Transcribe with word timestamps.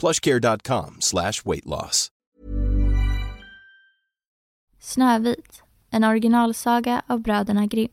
plushcare.com 0.00 0.96
slash 1.00 1.44
weight 1.44 1.66
loss. 1.66 2.08
Snövit, 4.80 5.62
en 5.90 6.04
originalsaga 6.04 7.02
av 7.06 7.20
bröderna 7.20 7.66
Grimm. 7.66 7.88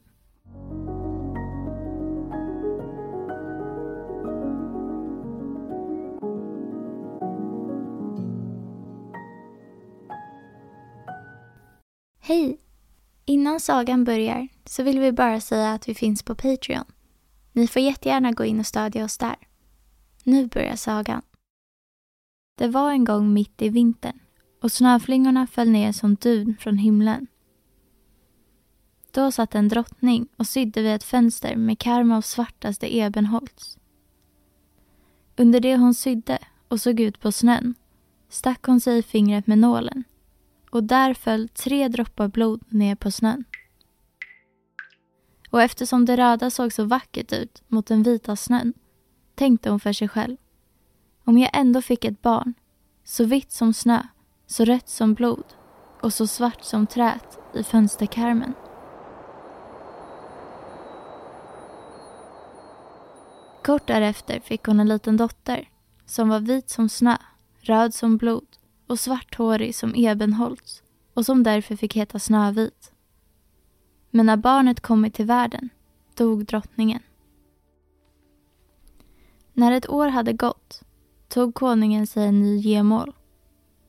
Hej! 12.19 12.58
Innan 13.25 13.59
sagan 13.59 14.03
börjar 14.03 14.47
så 14.66 14.83
vill 14.83 14.99
vi 14.99 15.11
bara 15.11 15.42
säga 15.42 15.73
att 15.73 15.89
vi 15.89 15.95
finns 15.95 16.23
på 16.23 16.36
Patreon. 16.36 16.86
Ni 17.52 17.67
får 17.67 17.81
jättegärna 17.81 18.31
gå 18.31 18.45
in 18.45 18.59
och 18.59 18.66
stödja 18.66 19.05
oss 19.05 19.17
där. 19.17 19.36
Nu 20.23 20.47
börjar 20.47 20.75
sagan. 20.75 21.21
Det 22.58 22.67
var 22.67 22.91
en 22.91 23.03
gång 23.03 23.33
mitt 23.33 23.61
i 23.61 23.69
vintern 23.69 24.19
och 24.61 24.72
snöflingorna 24.72 25.47
föll 25.47 25.69
ner 25.69 25.91
som 25.91 26.16
dun 26.16 26.58
från 26.59 26.77
himlen. 26.77 27.27
Då 29.11 29.31
satt 29.31 29.55
en 29.55 29.67
drottning 29.67 30.27
och 30.38 30.47
sydde 30.47 30.81
vid 30.81 30.91
ett 30.91 31.03
fönster 31.03 31.55
med 31.55 31.80
karm 31.80 32.11
av 32.11 32.21
svartaste 32.21 32.98
ebenholts. 32.98 33.77
Under 35.36 35.59
det 35.59 35.77
hon 35.77 35.93
sydde 35.93 36.39
och 36.67 36.81
såg 36.81 36.99
ut 36.99 37.20
på 37.20 37.31
snön 37.31 37.76
stack 38.30 38.64
hon 38.65 38.81
sig 38.81 38.98
i 38.98 39.04
fingret 39.04 39.48
med 39.48 39.58
nålen 39.58 40.04
och 40.71 40.83
där 40.83 41.14
föll 41.14 41.49
tre 41.49 41.87
droppar 41.87 42.27
blod 42.27 42.64
ner 42.67 42.95
på 42.95 43.11
snön. 43.11 43.43
Och 45.52 45.61
eftersom 45.61 46.05
det 46.05 46.17
röda 46.17 46.49
såg 46.49 46.73
så 46.73 46.83
vackert 46.83 47.33
ut 47.33 47.64
mot 47.67 47.86
den 47.86 48.04
vita 48.04 48.36
snön 48.36 48.73
tänkte 49.36 49.70
hon 49.70 49.80
för 49.80 49.93
sig 49.93 50.08
själv. 50.08 50.37
Om 51.27 51.38
jag 51.38 51.49
ändå 51.54 51.82
fick 51.82 52.05
ett 52.05 52.21
barn, 52.21 52.54
så 53.04 53.23
vitt 53.23 53.52
som 53.52 53.73
snö, 53.73 54.04
så 54.45 54.65
rött 54.65 54.89
som 54.89 55.14
blod 55.14 55.43
och 56.02 56.14
så 56.14 56.27
svart 56.27 56.64
som 56.64 56.88
trät 56.88 57.39
i 57.54 57.64
fönsterkarmen. 57.64 58.54
Kort 63.64 63.87
därefter 63.87 64.39
fick 64.39 64.66
hon 64.66 64.80
en 64.80 64.87
liten 64.87 65.17
dotter 65.17 65.70
som 66.05 66.30
var 66.30 66.39
vit 66.39 66.70
som 66.70 66.89
snö, 66.89 67.17
röd 67.60 67.93
som 67.93 68.17
blod 68.17 68.48
och 68.87 68.99
svarthårig 68.99 69.76
som 69.76 69.93
ebenholts 69.95 70.83
och 71.14 71.26
som 71.26 71.43
därför 71.43 71.76
fick 71.76 71.95
heta 71.95 72.20
Snövit. 72.20 72.92
Men 74.11 74.26
när 74.26 74.37
barnet 74.37 74.80
kommit 74.80 75.14
till 75.14 75.26
världen 75.26 75.70
dog 76.16 76.45
drottningen. 76.45 77.02
När 79.54 79.71
ett 79.71 79.89
år 79.89 80.08
hade 80.08 80.33
gått 80.33 80.83
tog 81.27 81.54
konungen 81.54 82.08
sig 82.08 82.27
en 82.27 82.42
ny 82.42 82.58
gemål. 82.58 83.14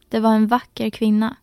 Det 0.09 0.21
var 0.21 0.35
en 0.35 0.47
vacker 0.47 0.91
kvinna, 0.91 1.37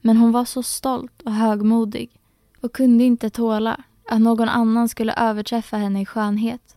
men 0.00 0.16
hon 0.16 0.32
var 0.32 0.44
så 0.44 0.62
stolt 0.62 1.22
och 1.22 1.32
högmodig 1.32 2.20
och 2.60 2.72
kunde 2.72 3.04
inte 3.04 3.30
tåla 3.30 3.82
att 4.08 4.20
någon 4.20 4.48
annan 4.48 4.88
skulle 4.88 5.14
överträffa 5.14 5.76
henne 5.76 6.00
i 6.00 6.06
skönhet. 6.06 6.76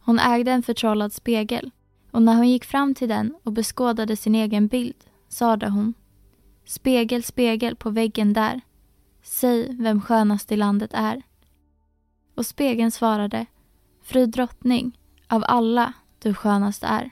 Hon 0.00 0.18
ägde 0.18 0.52
en 0.52 0.62
förtrollad 0.62 1.12
spegel 1.12 1.70
och 2.10 2.22
när 2.22 2.34
hon 2.34 2.48
gick 2.48 2.64
fram 2.64 2.94
till 2.94 3.08
den 3.08 3.34
och 3.42 3.52
beskådade 3.52 4.16
sin 4.16 4.34
egen 4.34 4.66
bild 4.66 5.04
sade 5.28 5.68
hon 5.68 5.94
Spegel, 6.64 7.22
spegel 7.22 7.76
på 7.76 7.90
väggen 7.90 8.32
där. 8.32 8.60
Säg 9.22 9.76
vem 9.76 10.00
skönast 10.00 10.52
i 10.52 10.56
landet 10.56 10.90
är. 10.94 11.22
Och 12.34 12.46
spegeln 12.46 12.90
svarade 12.90 13.46
Fru 14.02 14.26
drottning, 14.26 14.98
av 15.26 15.44
alla 15.46 15.92
du 16.18 16.34
skönast 16.34 16.82
är. 16.82 17.10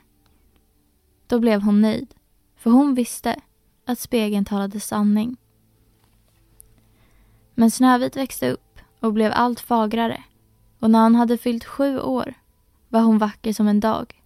Då 1.27 1.39
blev 1.39 1.61
hon 1.61 1.81
nöjd, 1.81 2.15
för 2.55 2.71
hon 2.71 2.95
visste 2.95 3.35
att 3.85 3.99
spegeln 3.99 4.45
talade 4.45 4.79
sanning. 4.79 5.37
Men 7.55 7.71
Snövit 7.71 8.15
växte 8.15 8.51
upp 8.51 8.79
och 8.99 9.13
blev 9.13 9.31
allt 9.35 9.59
fagrare 9.59 10.23
och 10.79 10.89
när 10.89 11.03
hon 11.03 11.15
hade 11.15 11.37
fyllt 11.37 11.65
sju 11.65 11.99
år 11.99 12.33
var 12.89 13.01
hon 13.01 13.17
vacker 13.17 13.53
som 13.53 13.67
en 13.67 13.79
dag. 13.79 14.23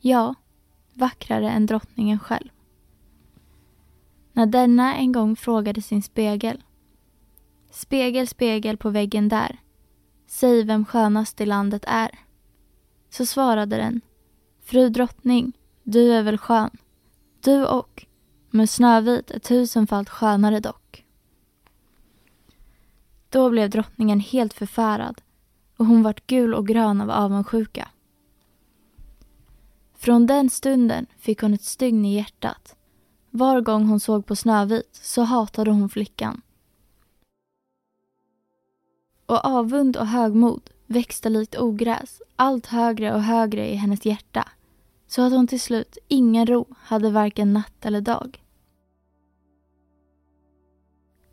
Ja, 0.00 0.34
vackrare 0.94 1.50
än 1.50 1.66
drottningen 1.66 2.18
själv. 2.18 2.48
När 4.32 4.46
denna 4.46 4.96
en 4.96 5.12
gång 5.12 5.36
frågade 5.36 5.82
sin 5.82 6.02
spegel. 6.02 6.62
Spegel, 7.70 8.28
spegel 8.28 8.76
på 8.76 8.90
väggen 8.90 9.28
där. 9.28 9.58
Säg 10.26 10.64
vem 10.64 10.84
skönast 10.84 11.40
i 11.40 11.46
landet 11.46 11.84
är. 11.86 12.18
Så 13.10 13.26
svarade 13.26 13.76
den. 13.76 14.00
Fru 14.62 14.88
drottning, 14.88 15.52
du 15.82 16.12
är 16.12 16.22
väl 16.22 16.38
skön. 16.38 16.70
Du 17.40 17.66
och, 17.66 18.06
men 18.50 18.68
Snövit 18.68 19.30
är 19.30 19.38
tusenfalt 19.38 20.08
skönare 20.08 20.60
dock. 20.60 21.04
Då 23.28 23.50
blev 23.50 23.70
drottningen 23.70 24.20
helt 24.20 24.54
förfärad 24.54 25.20
och 25.76 25.86
hon 25.86 26.02
vart 26.02 26.26
gul 26.26 26.54
och 26.54 26.66
grön 26.66 27.00
av 27.00 27.10
avundsjuka. 27.10 27.88
Från 29.94 30.26
den 30.26 30.50
stunden 30.50 31.06
fick 31.18 31.40
hon 31.40 31.54
ett 31.54 31.64
stygn 31.64 32.04
i 32.04 32.14
hjärtat. 32.14 32.76
Var 33.30 33.60
gång 33.60 33.86
hon 33.86 34.00
såg 34.00 34.26
på 34.26 34.36
Snövit 34.36 34.88
så 34.92 35.22
hatade 35.22 35.70
hon 35.70 35.88
flickan. 35.88 36.42
Och 39.26 39.44
avund 39.44 39.96
och 39.96 40.06
högmod 40.06 40.70
växte 40.92 41.28
likt 41.28 41.58
ogräs 41.58 42.22
allt 42.36 42.66
högre 42.66 43.14
och 43.14 43.22
högre 43.22 43.70
i 43.70 43.74
hennes 43.74 44.06
hjärta 44.06 44.48
så 45.08 45.22
att 45.22 45.32
hon 45.32 45.46
till 45.46 45.60
slut 45.60 45.98
ingen 46.08 46.46
ro 46.46 46.66
hade 46.78 47.10
varken 47.10 47.52
natt 47.52 47.86
eller 47.86 48.00
dag. 48.00 48.42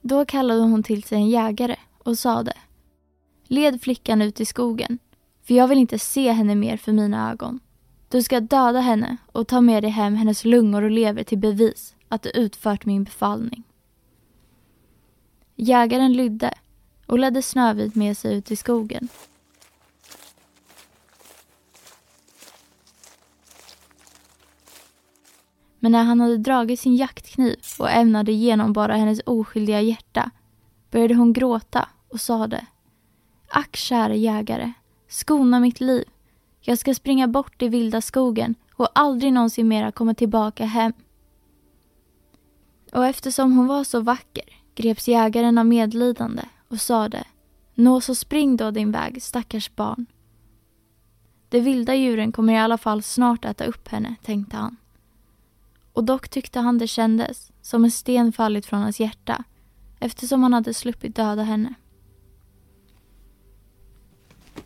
Då 0.01 0.25
kallade 0.25 0.61
hon 0.61 0.83
till 0.83 1.03
sig 1.03 1.17
en 1.17 1.29
jägare 1.29 1.75
och 1.97 2.17
sade 2.17 2.53
Led 3.47 3.81
flickan 3.81 4.21
ut 4.21 4.39
i 4.39 4.45
skogen, 4.45 5.00
för 5.44 5.53
jag 5.53 5.67
vill 5.67 5.77
inte 5.77 6.00
se 6.00 6.31
henne 6.31 6.56
mer 6.56 6.77
för 6.77 6.91
mina 6.91 7.31
ögon. 7.31 7.59
Du 8.09 8.23
ska 8.23 8.39
döda 8.39 8.79
henne 8.79 9.17
och 9.31 9.47
ta 9.47 9.61
med 9.61 9.83
dig 9.83 9.91
hem 9.91 10.15
hennes 10.15 10.45
lungor 10.45 10.81
och 10.81 10.91
lever 10.91 11.23
till 11.23 11.38
bevis 11.38 11.95
att 12.07 12.21
du 12.21 12.29
utfört 12.29 12.85
min 12.85 13.03
befallning. 13.03 13.63
Jägaren 15.56 16.13
lydde 16.13 16.53
och 17.06 17.19
ledde 17.19 17.41
Snövit 17.41 17.95
med 17.95 18.17
sig 18.17 18.38
ut 18.38 18.51
i 18.51 18.56
skogen. 18.56 19.07
Men 25.79 25.91
när 25.91 26.03
han 26.03 26.19
hade 26.19 26.37
dragit 26.37 26.79
sin 26.79 26.95
jaktkniv 26.95 27.55
och 27.79 27.91
ämnade 27.91 28.31
genomborra 28.31 28.95
hennes 28.95 29.21
oskyldiga 29.25 29.81
hjärta 29.81 30.31
började 30.91 31.15
hon 31.15 31.33
gråta 31.33 31.89
och 32.09 32.21
sade 32.21 32.65
Ack 33.47 33.75
kära 33.75 34.15
jägare, 34.15 34.73
skona 35.07 35.59
mitt 35.59 35.81
liv. 35.81 36.03
Jag 36.61 36.77
ska 36.77 36.93
springa 36.93 37.27
bort 37.27 37.61
i 37.61 37.67
vilda 37.67 38.01
skogen 38.01 38.55
och 38.75 38.87
aldrig 38.95 39.33
någonsin 39.33 39.67
mera 39.67 39.91
komma 39.91 40.13
tillbaka 40.13 40.65
hem. 40.65 40.93
Och 42.91 43.05
eftersom 43.05 43.57
hon 43.57 43.67
var 43.67 43.83
så 43.83 44.01
vacker 44.01 44.43
greps 44.75 45.07
jägaren 45.07 45.57
av 45.57 45.65
medlidande 45.65 46.43
och 46.67 46.81
sade 46.81 47.23
Nå 47.75 48.01
så 48.01 48.15
spring 48.15 48.57
då 48.57 48.71
din 48.71 48.91
väg, 48.91 49.23
stackars 49.23 49.75
barn. 49.75 50.05
De 51.49 51.59
vilda 51.59 51.95
djuren 51.95 52.31
kommer 52.31 52.53
i 52.53 52.57
alla 52.57 52.77
fall 52.77 53.03
snart 53.03 53.45
äta 53.45 53.65
upp 53.65 53.87
henne, 53.87 54.15
tänkte 54.23 54.57
han. 54.57 54.77
Och 55.94 56.03
dock 56.03 56.30
tyckte 56.30 56.59
han 56.59 56.77
det 56.77 56.88
kändes 56.88 57.51
som 57.62 57.83
en 57.83 57.91
sten 57.91 58.31
fallit 58.31 58.65
från 58.65 58.81
hans 58.81 59.00
hjärta 59.00 59.44
eftersom 60.00 60.44
han 60.44 60.53
hade 60.53 60.74
sluppit 60.74 61.15
döda 61.15 61.44
henne. 61.44 61.74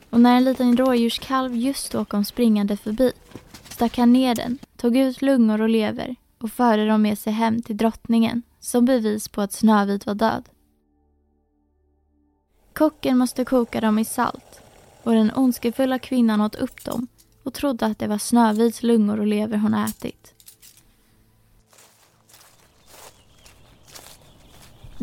Och 0.10 0.22
när 0.22 0.38
en 0.38 0.44
liten 0.44 0.78
rådjurskalv 0.78 1.56
just 1.56 1.92
då 1.92 2.06
kom 2.06 2.26
springande 2.26 2.78
förbi 2.78 3.12
stack 3.70 3.98
han 3.98 4.14
ner 4.14 4.36
den, 4.36 4.58
tog 4.78 4.98
ut 4.98 5.22
lungor 5.22 5.62
och 5.62 5.70
lever 5.70 6.16
och 6.38 6.52
förde 6.52 6.88
dem 6.88 7.02
med 7.02 7.20
sig 7.20 7.34
hem 7.34 7.62
till 7.62 7.78
drottningen 7.78 8.42
som 8.60 8.86
bevis 8.86 9.28
på 9.28 9.42
att 9.42 9.54
Snövit 9.54 10.06
var 10.06 10.16
död. 10.16 10.50
Kocken 12.74 13.18
måste 13.18 13.46
koka 13.46 13.82
dem 13.82 14.00
i 14.00 14.06
salt 14.06 14.62
och 15.04 15.12
den 15.12 15.32
ondskefulla 15.36 16.00
kvinnan 16.00 16.42
åt 16.42 16.56
upp 16.56 16.84
dem 16.84 17.08
och 17.44 17.54
trodde 17.54 17.86
att 17.86 18.00
det 18.00 18.08
var 18.08 18.18
Snövits 18.18 18.84
lungor 18.84 19.20
och 19.20 19.28
lever 19.28 19.58
hon 19.58 19.74
ätit. 19.74 20.34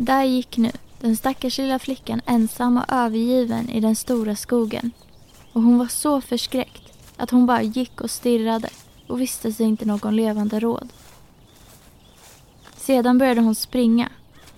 Där 0.03 0.23
gick 0.23 0.57
nu 0.57 0.71
den 0.99 1.17
stackars 1.17 1.57
lilla 1.57 1.79
flickan 1.79 2.21
ensam 2.25 2.77
och 2.77 2.85
övergiven 2.87 3.69
i 3.69 3.79
den 3.79 3.95
stora 3.95 4.35
skogen. 4.35 4.91
Och 5.53 5.61
hon 5.61 5.77
var 5.77 5.87
så 5.87 6.21
förskräckt 6.21 6.93
att 7.17 7.31
hon 7.31 7.45
bara 7.45 7.61
gick 7.61 8.01
och 8.01 8.11
stirrade 8.11 8.69
och 9.07 9.21
visste 9.21 9.53
sig 9.53 9.65
inte 9.65 9.85
någon 9.85 10.15
levande 10.15 10.59
råd. 10.59 10.89
Sedan 12.77 13.17
började 13.17 13.41
hon 13.41 13.55
springa. 13.55 14.09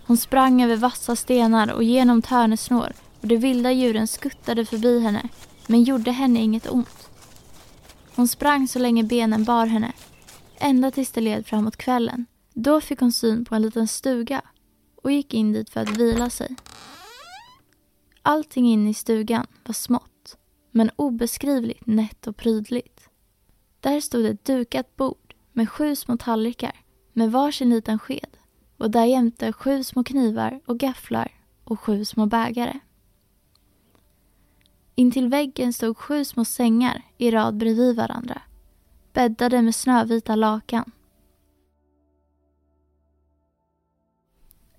Hon 0.05 0.17
sprang 0.17 0.61
över 0.61 0.75
vassa 0.75 1.15
stenar 1.15 1.71
och 1.71 1.83
genom 1.83 2.21
törnesnår 2.21 2.93
och 3.21 3.27
de 3.27 3.37
vilda 3.37 3.71
djuren 3.71 4.07
skuttade 4.07 4.65
förbi 4.65 4.99
henne 4.99 5.29
men 5.67 5.83
gjorde 5.83 6.11
henne 6.11 6.39
inget 6.39 6.71
ont. 6.71 7.09
Hon 8.15 8.27
sprang 8.27 8.67
så 8.67 8.79
länge 8.79 9.03
benen 9.03 9.43
bar 9.43 9.65
henne, 9.65 9.91
ända 10.57 10.91
tills 10.91 11.11
det 11.11 11.21
led 11.21 11.45
framåt 11.45 11.77
kvällen. 11.77 12.25
Då 12.53 12.81
fick 12.81 12.99
hon 12.99 13.11
syn 13.11 13.45
på 13.45 13.55
en 13.55 13.61
liten 13.61 13.87
stuga 13.87 14.41
och 15.03 15.11
gick 15.11 15.33
in 15.33 15.53
dit 15.53 15.69
för 15.69 15.79
att 15.81 15.97
vila 15.97 16.29
sig. 16.29 16.55
Allting 18.21 18.67
inne 18.67 18.89
i 18.89 18.93
stugan 18.93 19.47
var 19.65 19.73
smått, 19.73 20.37
men 20.71 20.91
obeskrivligt 20.95 21.85
nätt 21.85 22.27
och 22.27 22.37
prydligt. 22.37 23.09
Där 23.79 24.01
stod 24.01 24.25
ett 24.25 24.45
dukat 24.45 24.95
bord 24.95 25.35
med 25.51 25.69
sju 25.69 25.95
små 25.95 26.17
tallrikar 26.17 26.75
med 27.13 27.31
varsin 27.31 27.69
liten 27.69 27.99
sked 27.99 28.37
och 28.77 28.91
därjämte 28.91 29.53
sju 29.53 29.83
små 29.83 30.03
knivar 30.03 30.59
och 30.65 30.79
gafflar 30.79 31.31
och 31.63 31.79
sju 31.79 32.05
små 32.05 32.25
bägare. 32.25 32.79
Intill 34.95 35.29
väggen 35.29 35.73
stod 35.73 35.97
sju 35.97 36.25
små 36.25 36.45
sängar 36.45 37.01
i 37.17 37.31
rad 37.31 37.57
bredvid 37.57 37.95
varandra, 37.95 38.41
bäddade 39.13 39.61
med 39.61 39.75
snövita 39.75 40.35
lakan. 40.35 40.91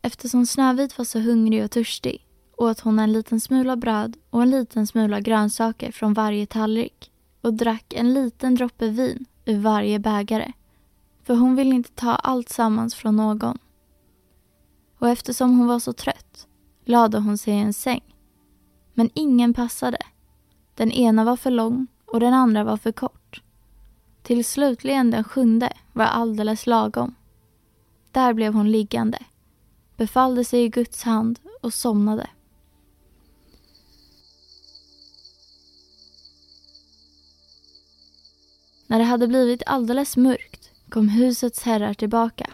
Eftersom 0.06 0.46
Snövit 0.46 0.98
var 0.98 1.04
så 1.04 1.20
hungrig 1.20 1.64
och 1.64 1.70
törstig 1.70 2.26
åt 2.56 2.80
hon 2.80 2.98
en 2.98 3.12
liten 3.12 3.40
smula 3.40 3.76
bröd 3.76 4.16
och 4.30 4.42
en 4.42 4.50
liten 4.50 4.86
smula 4.86 5.20
grönsaker 5.20 5.92
från 5.92 6.14
varje 6.14 6.46
tallrik 6.46 7.12
och 7.40 7.54
drack 7.54 7.92
en 7.92 8.14
liten 8.14 8.54
droppe 8.54 8.88
vin 8.88 9.24
ur 9.44 9.58
varje 9.58 9.98
bägare. 9.98 10.52
För 11.22 11.34
hon 11.34 11.56
ville 11.56 11.74
inte 11.74 11.90
ta 11.90 12.10
allt 12.10 12.48
sammans 12.48 12.94
från 12.94 13.16
någon. 13.16 13.58
Och 14.98 15.08
eftersom 15.08 15.58
hon 15.58 15.66
var 15.66 15.78
så 15.78 15.92
trött 15.92 16.46
lade 16.84 17.18
hon 17.18 17.38
sig 17.38 17.54
i 17.54 17.58
en 17.58 17.74
säng. 17.74 18.14
Men 18.94 19.10
ingen 19.14 19.54
passade. 19.54 19.98
Den 20.74 20.92
ena 20.92 21.24
var 21.24 21.36
för 21.36 21.50
lång 21.50 21.86
och 22.06 22.20
den 22.20 22.34
andra 22.34 22.64
var 22.64 22.76
för 22.76 22.92
kort. 22.92 23.42
Till 24.22 24.44
slutligen 24.44 25.10
den 25.10 25.24
sjunde 25.24 25.72
var 25.92 26.04
alldeles 26.04 26.66
lagom. 26.66 27.14
Där 28.12 28.32
blev 28.32 28.54
hon 28.54 28.70
liggande 28.72 29.18
befallde 29.96 30.44
sig 30.44 30.64
i 30.64 30.68
Guds 30.68 31.02
hand 31.02 31.38
och 31.62 31.74
somnade. 31.74 32.30
När 38.86 38.98
det 38.98 39.04
hade 39.04 39.28
blivit 39.28 39.62
alldeles 39.66 40.16
mörkt 40.16 40.70
kom 40.88 41.08
husets 41.08 41.62
herrar 41.62 41.94
tillbaka. 41.94 42.50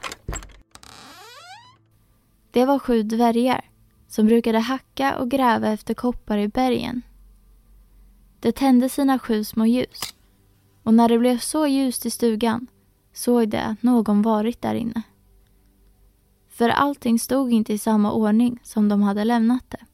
Det 2.51 2.65
var 2.65 2.79
sju 2.79 3.03
dvärgar 3.03 3.71
som 4.09 4.27
brukade 4.27 4.59
hacka 4.59 5.19
och 5.19 5.31
gräva 5.31 5.69
efter 5.69 5.95
koppar 5.95 6.39
i 6.39 6.49
bergen. 6.49 7.03
De 8.41 8.53
tände 8.53 8.89
sina 8.89 9.19
sju 9.19 9.45
små 9.45 9.67
ljus 9.67 10.15
och 10.83 10.95
när 10.95 11.09
det 11.09 11.19
blev 11.19 11.39
så 11.39 11.67
ljust 11.67 12.07
i 12.07 12.11
stugan 12.11 12.67
såg 13.13 13.49
de 13.49 13.59
att 13.59 13.83
någon 13.83 14.23
varit 14.23 14.63
där 14.63 14.75
inne 14.75 15.03
för 16.61 16.69
allting 16.69 17.19
stod 17.19 17.53
inte 17.53 17.73
i 17.73 17.79
samma 17.79 18.13
ordning 18.13 18.61
som 18.63 18.89
de 18.89 19.03
hade 19.03 19.25
lämnat 19.25 19.65
det. 19.71 19.85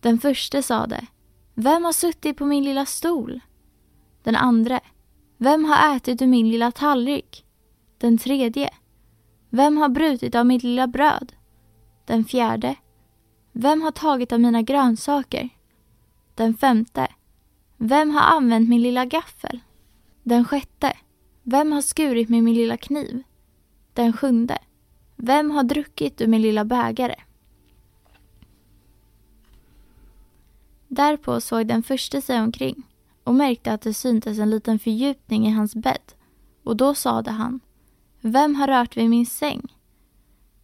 Den 0.00 0.18
första 0.18 0.62
sade 0.62 1.06
Vem 1.54 1.84
har 1.84 1.92
suttit 1.92 2.36
på 2.36 2.46
min 2.46 2.64
lilla 2.64 2.86
stol? 2.86 3.40
Den 4.22 4.36
andra 4.36 4.80
Vem 5.36 5.64
har 5.64 5.96
ätit 5.96 6.22
ur 6.22 6.26
min 6.26 6.50
lilla 6.50 6.72
tallrik? 6.72 7.44
Den 7.98 8.18
tredje 8.18 8.70
Vem 9.50 9.76
har 9.76 9.88
brutit 9.88 10.34
av 10.34 10.46
mitt 10.46 10.62
lilla 10.62 10.86
bröd? 10.86 11.32
Den 12.04 12.24
fjärde 12.24 12.76
Vem 13.52 13.82
har 13.82 13.90
tagit 13.90 14.32
av 14.32 14.40
mina 14.40 14.62
grönsaker? 14.62 15.48
Den 16.34 16.54
femte 16.54 17.08
Vem 17.76 18.10
har 18.10 18.36
använt 18.36 18.68
min 18.68 18.82
lilla 18.82 19.04
gaffel? 19.04 19.60
Den 20.22 20.44
sjätte 20.44 20.92
Vem 21.42 21.72
har 21.72 21.82
skurit 21.82 22.28
med 22.28 22.44
min 22.44 22.54
lilla 22.54 22.76
kniv? 22.76 23.22
Den 23.92 24.12
sjunde 24.12 24.58
vem 25.16 25.50
har 25.50 25.62
druckit 25.62 26.20
ur 26.20 26.26
min 26.26 26.42
lilla 26.42 26.64
bägare? 26.64 27.14
Därpå 30.88 31.40
såg 31.40 31.66
den 31.66 31.82
första 31.82 32.20
sig 32.20 32.40
omkring 32.40 32.82
och 33.24 33.34
märkte 33.34 33.72
att 33.72 33.82
det 33.82 33.94
syntes 33.94 34.38
en 34.38 34.50
liten 34.50 34.78
fördjupning 34.78 35.46
i 35.46 35.50
hans 35.50 35.74
bädd 35.74 36.12
och 36.64 36.76
då 36.76 36.94
sade 36.94 37.30
han 37.30 37.60
Vem 38.20 38.54
har 38.54 38.66
rört 38.66 38.96
vid 38.96 39.10
min 39.10 39.26
säng? 39.26 39.74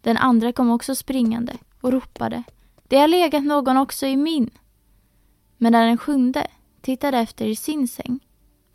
Den 0.01 0.17
andra 0.17 0.51
kom 0.51 0.71
också 0.71 0.95
springande 0.95 1.57
och 1.81 1.91
ropade 1.91 2.43
Det 2.87 2.97
har 2.97 3.07
legat 3.07 3.43
någon 3.43 3.77
också 3.77 4.05
i 4.05 4.17
min. 4.17 4.49
Men 5.57 5.71
när 5.71 5.87
den 5.87 5.97
sjunde 5.97 6.47
tittade 6.81 7.17
efter 7.17 7.45
i 7.45 7.55
sin 7.55 7.87
säng 7.87 8.19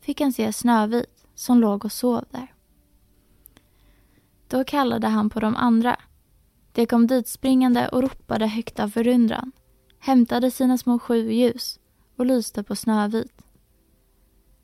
fick 0.01 0.21
han 0.21 0.33
se 0.33 0.53
Snövit 0.53 1.27
som 1.35 1.61
låg 1.61 1.85
och 1.85 1.93
sov 1.93 2.25
där. 2.31 2.53
Då 4.49 4.65
kallade 4.65 5.07
han 5.07 5.31
på 5.31 5.41
de 5.41 5.57
andra. 5.57 5.97
De 6.73 6.87
kom 6.87 7.07
dit 7.07 7.29
springande 7.29 7.89
och 7.89 8.03
ropade 8.03 8.47
högt 8.47 8.81
av 8.81 8.89
förundran, 8.89 9.53
hämtade 9.99 10.51
sina 10.51 10.79
små 10.79 10.99
sju 10.99 11.33
ljus 11.33 11.81
och 12.17 12.27
lyste 12.27 12.63
på 12.63 12.77
Snövit. 12.77 13.45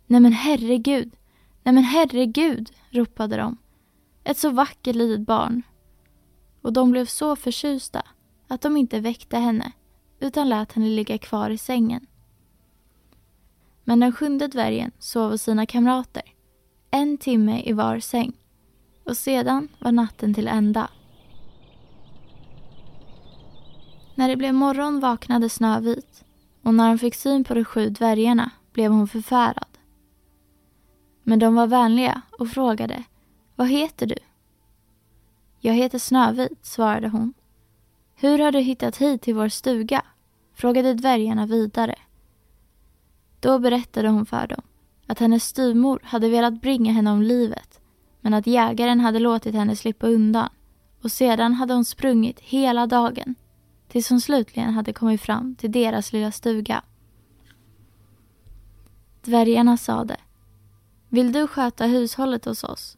Nej 0.07 0.21
men 0.21 0.33
herregud, 0.33 1.17
nej 1.63 1.75
men 1.75 1.85
herregud, 1.85 2.71
ropade 2.91 3.37
de. 3.37 3.57
Ett 4.25 4.39
så 4.39 4.51
vackert 4.51 4.97
litet 4.97 5.27
barn. 5.27 5.63
Och 6.63 6.73
de 6.73 6.91
blev 6.91 7.07
så 7.07 7.37
förtjusta 7.37 8.03
att 8.49 8.61
de 8.61 8.77
inte 8.77 9.01
väckte 9.01 9.37
henne 9.39 9.73
utan 10.21 10.49
lät 10.49 10.73
henne 10.73 10.89
ligga 10.89 11.19
kvar 11.19 11.51
i 11.51 11.59
sängen. 11.59 12.07
Men 13.85 14.01
den 14.01 14.13
sjunde 14.13 14.49
dvärgen 14.49 14.91
sov 14.99 15.31
hos 15.31 15.43
sina 15.43 15.67
kamrater, 15.67 16.23
en 16.91 17.19
timme 17.19 17.63
i 17.65 17.73
var 17.73 18.01
säng 18.01 18.33
och 19.05 19.17
sedan 19.17 19.69
var 19.79 19.93
natten 19.93 20.35
till 20.35 20.49
ända. 20.49 20.91
När 24.15 24.29
det 24.29 24.37
blev 24.37 24.55
morgon 24.55 25.01
vaknade 25.01 25.49
Snövit 25.49 26.25
och 26.63 26.75
när 26.75 26.89
hon 26.89 26.99
fick 26.99 27.15
syn 27.15 27.45
på 27.45 27.55
de 27.55 27.65
sju 27.65 27.89
dvärgarna 27.89 28.51
blev 28.73 28.93
hon 28.93 29.09
förfärad. 29.09 29.79
Men 31.23 31.39
de 31.39 31.55
var 31.55 31.67
vänliga 31.67 32.23
och 32.39 32.49
frågade 32.49 33.05
Vad 33.55 33.69
heter 33.69 34.07
du? 34.07 34.17
Jag 35.61 35.75
heter 35.75 35.99
Snövit, 35.99 36.67
svarade 36.67 37.09
hon. 37.09 37.35
Hur 38.15 38.39
har 38.39 38.53
du 38.53 38.59
hittat 38.59 38.97
hit 38.97 39.23
till 39.23 39.35
vår 39.35 39.49
stuga? 39.49 40.03
frågade 40.55 40.95
dvärgarna 40.95 41.47
vidare. 41.47 41.95
Då 43.41 43.59
berättade 43.59 44.09
hon 44.09 44.27
för 44.27 44.47
dem 44.47 44.63
att 45.07 45.19
hennes 45.19 45.45
styvmor 45.45 46.01
hade 46.03 46.29
velat 46.29 46.61
bringa 46.61 46.93
henne 46.93 47.11
om 47.11 47.23
livet 47.23 47.74
men 48.25 48.35
att 48.35 48.47
jägaren 48.47 49.01
hade 49.01 49.19
låtit 49.19 49.55
henne 49.55 49.77
slippa 49.77 50.07
undan 50.07 50.49
och 51.03 51.13
sedan 51.13 51.55
hade 51.55 51.75
hon 51.75 51.85
sprungit 51.85 52.41
hela 52.41 52.87
dagen 52.87 53.35
tills 53.89 54.11
hon 54.11 54.21
slutligen 54.21 54.75
hade 54.75 54.93
kommit 54.93 55.21
fram 55.21 55.55
till 55.55 55.73
deras 55.73 56.13
lilla 56.13 56.33
stuga. 56.33 56.83
Dvärgarna 59.23 59.77
sade 59.77 60.17
Vill 61.09 61.33
du 61.33 61.47
sköta 61.47 61.87
hushållet 61.87 62.45
hos 62.45 62.65
oss? 62.65 62.97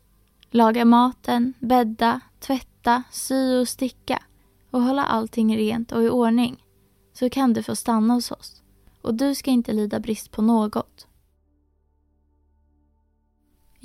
Laga 0.51 0.85
maten, 0.85 1.55
bädda, 1.59 2.21
tvätta, 2.41 3.03
sy 3.11 3.57
och 3.57 3.69
sticka 3.69 4.23
och 4.71 4.83
hålla 4.83 5.05
allting 5.05 5.57
rent 5.57 5.93
och 5.93 6.05
i 6.05 6.09
ordning 6.09 6.65
så 7.13 7.31
kan 7.31 7.53
du 7.53 7.63
få 7.63 7.77
stanna 7.77 8.15
hos 8.15 8.31
oss 8.31 8.63
och 9.03 9.15
du 9.15 9.35
ska 9.35 9.51
inte 9.51 9.73
lida 9.73 10.01
brist 10.01 10.31
på 10.31 10.43
något. 10.43 11.06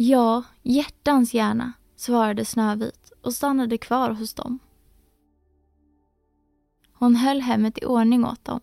Ja, 0.04 0.44
hjärtans 0.64 1.34
gärna, 1.34 1.74
svarade 1.96 2.46
Snövit 2.46 3.12
och 3.22 3.34
stannade 3.34 3.78
kvar 3.78 4.10
hos 4.10 4.34
dem. 4.34 4.60
Hon 6.94 7.16
höll 7.16 7.42
hemmet 7.42 7.78
i 7.82 7.86
ordning 7.86 8.26
åt 8.26 8.46
dem. 8.46 8.60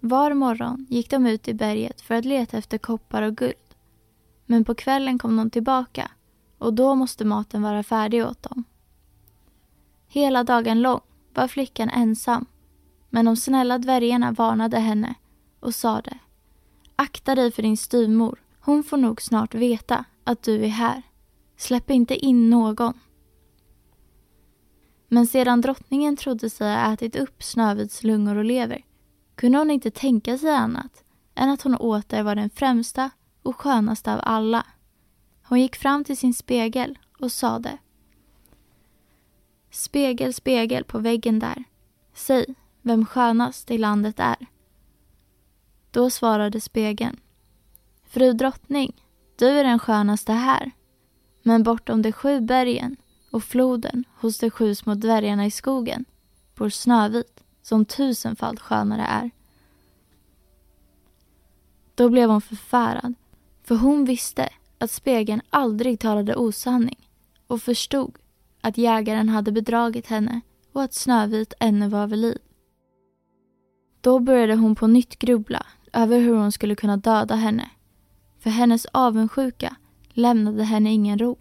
Var 0.00 0.34
morgon 0.34 0.86
gick 0.90 1.10
de 1.10 1.26
ut 1.26 1.48
i 1.48 1.54
berget 1.54 2.00
för 2.00 2.14
att 2.14 2.24
leta 2.24 2.58
efter 2.58 2.78
koppar 2.78 3.22
och 3.22 3.36
guld. 3.36 3.74
Men 4.46 4.64
på 4.64 4.74
kvällen 4.74 5.18
kom 5.18 5.36
de 5.36 5.50
tillbaka 5.50 6.10
och 6.58 6.74
då 6.74 6.94
måste 6.94 7.24
maten 7.24 7.62
vara 7.62 7.82
färdig 7.82 8.26
åt 8.26 8.42
dem. 8.42 8.64
Hela 10.06 10.44
dagen 10.44 10.82
lång 10.82 11.00
var 11.34 11.48
flickan 11.48 11.90
ensam 11.90 12.46
men 13.10 13.24
de 13.24 13.36
snälla 13.36 13.78
dvärgarna 13.78 14.32
varnade 14.32 14.78
henne 14.78 15.14
och 15.60 15.74
sade 15.74 16.18
Akta 16.96 17.34
dig 17.34 17.52
för 17.52 17.62
din 17.62 17.76
styvmor. 17.76 18.45
Hon 18.66 18.84
får 18.84 18.96
nog 18.96 19.22
snart 19.22 19.54
veta 19.54 20.04
att 20.24 20.42
du 20.42 20.64
är 20.64 20.68
här. 20.68 21.02
Släpp 21.56 21.90
inte 21.90 22.16
in 22.16 22.50
någon. 22.50 23.00
Men 25.08 25.26
sedan 25.26 25.60
drottningen 25.60 26.16
trodde 26.16 26.50
sig 26.50 26.74
ha 26.74 26.92
ätit 26.92 27.16
upp 27.16 27.42
Snövits 27.42 28.02
lungor 28.02 28.36
och 28.36 28.44
lever 28.44 28.84
kunde 29.34 29.58
hon 29.58 29.70
inte 29.70 29.90
tänka 29.90 30.38
sig 30.38 30.50
annat 30.50 31.04
än 31.34 31.50
att 31.50 31.62
hon 31.62 31.74
åter 31.74 32.22
var 32.22 32.34
den 32.34 32.50
främsta 32.50 33.10
och 33.42 33.56
skönaste 33.56 34.14
av 34.14 34.20
alla. 34.22 34.66
Hon 35.42 35.60
gick 35.60 35.76
fram 35.76 36.04
till 36.04 36.16
sin 36.16 36.34
spegel 36.34 36.98
och 37.20 37.32
sade 37.32 37.78
Spegel, 39.70 40.34
spegel 40.34 40.84
på 40.84 40.98
väggen 40.98 41.38
där. 41.38 41.64
Säg 42.14 42.54
vem 42.82 43.06
skönast 43.06 43.70
i 43.70 43.78
landet 43.78 44.14
är. 44.18 44.46
Då 45.90 46.10
svarade 46.10 46.60
spegeln. 46.60 47.20
Fru 48.08 48.32
drottning, 48.32 49.02
du 49.36 49.48
är 49.48 49.64
den 49.64 49.78
skönaste 49.78 50.32
här. 50.32 50.70
Men 51.42 51.62
bortom 51.62 52.02
de 52.02 52.12
sju 52.12 52.40
bergen 52.40 52.96
och 53.30 53.44
floden 53.44 54.04
hos 54.20 54.38
de 54.38 54.50
sju 54.50 54.74
små 54.74 54.94
dvärgarna 54.94 55.46
i 55.46 55.50
skogen 55.50 56.04
bor 56.54 56.68
Snövit 56.68 57.42
som 57.62 57.84
tusenfalt 57.84 58.60
skönare 58.60 59.02
är. 59.02 59.30
Då 61.94 62.08
blev 62.08 62.30
hon 62.30 62.40
förfärad, 62.40 63.14
för 63.64 63.74
hon 63.74 64.04
visste 64.04 64.48
att 64.78 64.90
spegeln 64.90 65.40
aldrig 65.50 66.00
talade 66.00 66.36
osanning 66.36 67.08
och 67.46 67.62
förstod 67.62 68.14
att 68.60 68.78
jägaren 68.78 69.28
hade 69.28 69.52
bedragit 69.52 70.06
henne 70.06 70.40
och 70.72 70.82
att 70.82 70.94
Snövit 70.94 71.54
ännu 71.60 71.88
var 71.88 72.06
vid 72.06 72.18
liv. 72.18 72.38
Då 74.00 74.18
började 74.18 74.54
hon 74.54 74.74
på 74.74 74.86
nytt 74.86 75.18
grubbla 75.18 75.66
över 75.92 76.20
hur 76.20 76.34
hon 76.34 76.52
skulle 76.52 76.74
kunna 76.74 76.96
döda 76.96 77.34
henne. 77.34 77.70
För 78.46 78.50
hennes 78.50 78.86
avundsjuka 78.92 79.76
lämnade 80.08 80.64
henne 80.64 80.92
ingen 80.92 81.18
ro 81.18 81.38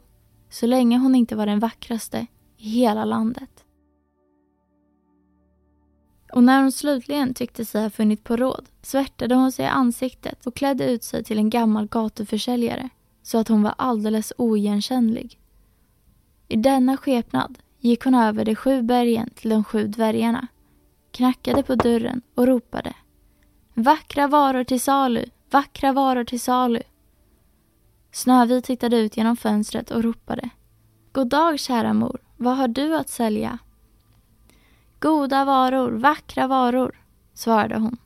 så 0.50 0.65
länge 0.65 0.97
hon 0.97 1.15
inte 1.15 1.35
var 1.35 1.45
den 1.45 1.59
vackraste 1.59 2.27
i 2.57 2.69
hela 2.69 3.05
landet. 3.05 3.63
Och 6.33 6.43
när 6.43 6.62
hon 6.62 6.71
slutligen 6.71 7.33
tyckte 7.33 7.65
sig 7.65 7.83
ha 7.83 7.89
funnit 7.89 8.24
på 8.24 8.35
råd 8.35 8.65
svärtade 8.81 9.35
hon 9.35 9.51
sig 9.51 9.65
i 9.65 9.67
ansiktet 9.67 10.47
och 10.47 10.55
klädde 10.55 10.91
ut 10.91 11.03
sig 11.03 11.24
till 11.24 11.38
en 11.38 11.50
gammal 11.50 11.88
gatuförsäljare 11.88 12.89
så 13.24 13.38
att 13.38 13.47
hon 13.47 13.63
var 13.63 13.75
alldeles 13.77 14.33
oigenkännlig. 14.38 15.39
I 16.47 16.55
denna 16.55 16.97
skepnad 16.97 17.57
gick 17.79 18.03
hon 18.03 18.15
över 18.15 18.45
de 18.45 18.55
sju 18.55 18.81
bergen 18.81 19.29
till 19.29 19.50
de 19.50 19.63
sju 19.63 19.88
dvärgarna, 19.88 20.47
knackade 21.12 21.63
på 21.63 21.75
dörren 21.75 22.21
och 22.35 22.47
ropade 22.47 22.93
Vackra 23.74 24.27
varor 24.27 24.63
till 24.63 24.81
salu, 24.81 25.25
vackra 25.50 25.93
varor 25.93 26.24
till 26.24 26.39
salu. 26.39 26.81
Snövit 28.15 28.65
tittade 28.65 28.98
ut 28.98 29.17
genom 29.17 29.38
fönstret 29.38 29.91
och 29.91 30.03
ropade 30.03 30.50
God 31.12 31.29
dag 31.29 31.60
kära 31.60 31.93
mor, 31.93 32.22
vad 32.38 32.57
har 32.57 32.67
du 32.67 32.95
att 32.95 33.10
sälja? 33.10 33.57
Goda 35.00 35.45
varor, 35.45 35.91
vackra 35.91 36.48
varor, 36.48 37.03
svarade 37.34 37.77
hon. 37.77 37.98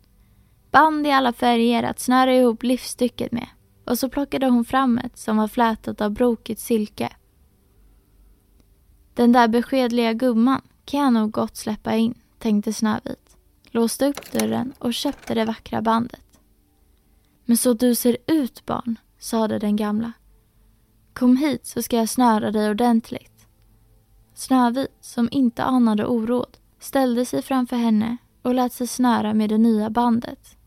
Band 0.71 1.07
i 1.07 1.11
alla 1.11 1.33
färger 1.33 1.83
att 1.83 1.99
snöra 1.99 2.33
ihop 2.33 2.63
livsstycket 2.63 3.31
med 3.31 3.47
och 3.85 3.99
så 3.99 4.09
plockade 4.09 4.47
hon 4.47 4.65
fram 4.65 4.97
ett 4.97 5.17
som 5.17 5.37
var 5.37 5.47
flätat 5.47 6.01
av 6.01 6.11
brokigt 6.11 6.61
silke. 6.61 7.09
Den 9.13 9.31
där 9.31 9.47
beskedliga 9.47 10.13
gumman 10.13 10.61
kan 10.85 10.99
jag 10.99 11.13
nog 11.13 11.31
gott 11.31 11.57
släppa 11.57 11.95
in, 11.95 12.21
tänkte 12.37 12.73
Snövit, 12.73 13.37
låste 13.63 14.07
upp 14.07 14.31
dörren 14.31 14.73
och 14.79 14.93
köpte 14.93 15.33
det 15.33 15.45
vackra 15.45 15.81
bandet. 15.81 16.39
Men 17.45 17.57
så 17.57 17.73
du 17.73 17.95
ser 17.95 18.17
ut 18.27 18.65
barn, 18.65 18.97
sade 19.19 19.59
den 19.59 19.75
gamla. 19.75 20.11
Kom 21.13 21.37
hit 21.37 21.65
så 21.65 21.81
ska 21.81 21.97
jag 21.97 22.09
snöra 22.09 22.51
dig 22.51 22.69
ordentligt. 22.69 23.47
Snövit, 24.33 24.97
som 25.01 25.29
inte 25.31 25.63
anade 25.63 26.05
oråd, 26.05 26.57
ställde 26.79 27.25
sig 27.25 27.41
framför 27.41 27.75
henne 27.75 28.17
och 28.41 28.53
lät 28.55 28.73
sig 28.73 28.87
snöra 28.87 29.33
med 29.33 29.49
det 29.49 29.57
nya 29.57 29.89
bandet. 29.89 30.57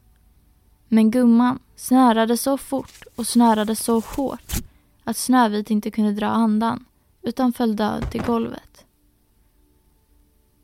Men 0.89 1.11
gumman 1.11 1.59
snörade 1.77 2.37
så 2.37 2.59
fort 2.59 3.03
och 3.17 3.27
snörade 3.27 3.77
så 3.77 4.01
hårt 4.01 4.53
att 5.05 5.17
Snövit 5.17 5.71
inte 5.71 5.91
kunde 5.91 6.13
dra 6.13 6.27
andan 6.27 6.85
utan 7.23 7.53
föll 7.53 7.77
död 7.77 8.11
till 8.11 8.23
golvet. 8.23 8.87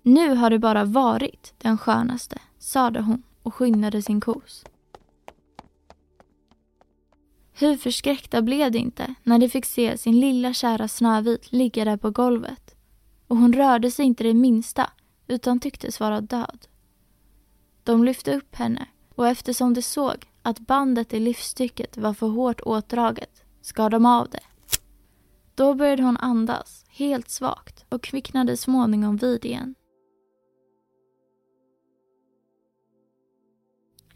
Nu 0.03 0.35
har 0.35 0.51
du 0.51 0.59
bara 0.59 0.85
varit 0.85 1.55
den 1.59 1.79
skönaste, 1.79 2.39
sade 2.59 3.01
hon 3.01 3.23
och 3.43 3.55
skyndade 3.55 4.03
sin 4.03 4.21
kos. 4.21 4.65
Hur 7.61 7.77
förskräckta 7.77 8.43
blev 8.43 8.73
de 8.73 8.79
inte 8.79 9.15
när 9.23 9.39
de 9.39 9.49
fick 9.49 9.65
se 9.65 9.99
sin 9.99 10.21
lilla 10.21 10.53
kära 10.53 10.89
Snövit 10.89 11.53
ligga 11.53 11.85
där 11.85 11.97
på 11.97 12.11
golvet. 12.11 12.75
Och 13.27 13.37
hon 13.37 13.53
rörde 13.53 13.91
sig 13.91 14.05
inte 14.05 14.25
det 14.25 14.35
minsta 14.35 14.91
utan 15.27 15.61
tycktes 15.61 16.01
vara 16.01 16.21
död. 16.21 16.67
De 17.85 18.05
lyfte 18.05 18.37
upp 18.37 18.55
henne 18.55 18.89
och 19.15 19.29
eftersom 19.29 19.75
de 19.75 19.83
såg 19.83 20.27
att 20.43 20.59
bandet 20.59 21.15
i 21.15 21.21
livsstycket 21.21 21.97
var 21.97 22.15
för 22.15 22.27
hårt 22.27 22.61
åtdraget 22.61 23.43
skar 23.61 23.91
de 23.91 24.07
av 24.07 24.29
det. 24.31 24.43
Då 25.55 25.75
började 25.75 26.03
hon 26.03 26.17
andas, 26.17 26.85
helt 26.89 27.31
svagt 27.31 27.85
och 27.89 28.03
kvicknade 28.03 28.57
småningom 28.57 29.17
vid 29.17 29.45
igen. 29.45 29.75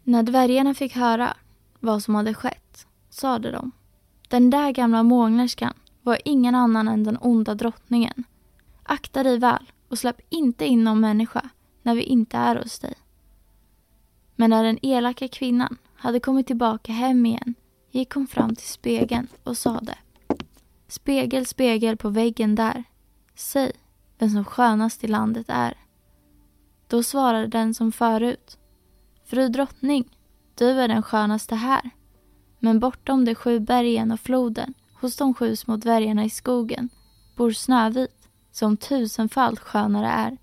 När 0.03 0.23
dvärgarna 0.23 0.73
fick 0.73 0.95
höra 0.95 1.37
vad 1.79 2.03
som 2.03 2.15
hade 2.15 2.33
skett 2.33 2.62
sade 3.13 3.51
de 3.51 3.71
Den 4.29 4.49
där 4.49 4.71
gamla 4.71 5.03
månglerskan 5.03 5.73
var 6.01 6.17
ingen 6.25 6.55
annan 6.55 6.87
än 6.87 7.03
den 7.03 7.17
onda 7.21 7.55
drottningen. 7.55 8.23
Akta 8.83 9.23
dig 9.23 9.37
väl 9.37 9.71
och 9.87 9.99
släpp 9.99 10.21
inte 10.29 10.65
in 10.65 10.83
någon 10.83 10.99
människa 10.99 11.49
när 11.81 11.95
vi 11.95 12.03
inte 12.03 12.37
är 12.37 12.55
hos 12.55 12.79
dig. 12.79 12.93
Men 14.35 14.49
när 14.49 14.63
den 14.63 14.85
elaka 14.85 15.27
kvinnan 15.27 15.77
hade 15.95 16.19
kommit 16.19 16.47
tillbaka 16.47 16.91
hem 16.91 17.25
igen 17.25 17.55
gick 17.91 18.13
hon 18.13 18.27
fram 18.27 18.55
till 18.55 18.67
spegeln 18.67 19.27
och 19.43 19.57
sade 19.57 19.97
Spegel, 20.87 21.45
spegel 21.45 21.97
på 21.97 22.09
väggen 22.09 22.55
där. 22.55 22.83
Säg 23.35 23.71
vem 24.17 24.29
som 24.29 24.45
skönast 24.45 25.03
i 25.03 25.07
landet 25.07 25.45
är. 25.49 25.77
Då 26.87 27.03
svarade 27.03 27.47
den 27.47 27.73
som 27.73 27.91
förut 27.91 28.57
Fru 29.25 29.47
drottning, 29.47 30.17
du 30.55 30.69
är 30.69 30.87
den 30.87 31.03
skönaste 31.03 31.55
här. 31.55 31.91
Men 32.65 32.79
bortom 32.79 33.25
de 33.25 33.35
sju 33.35 33.59
bergen 33.59 34.11
och 34.11 34.19
floden, 34.19 34.73
hos 34.93 35.15
de 35.15 35.33
sju 35.33 35.55
små 35.55 35.77
dvärgarna 35.77 36.25
i 36.25 36.29
skogen, 36.29 36.89
bor 37.35 37.51
Snövit, 37.51 38.29
som 38.51 38.77
tusenfalt 38.77 39.59
skönare 39.59 40.07
är. 40.07 40.37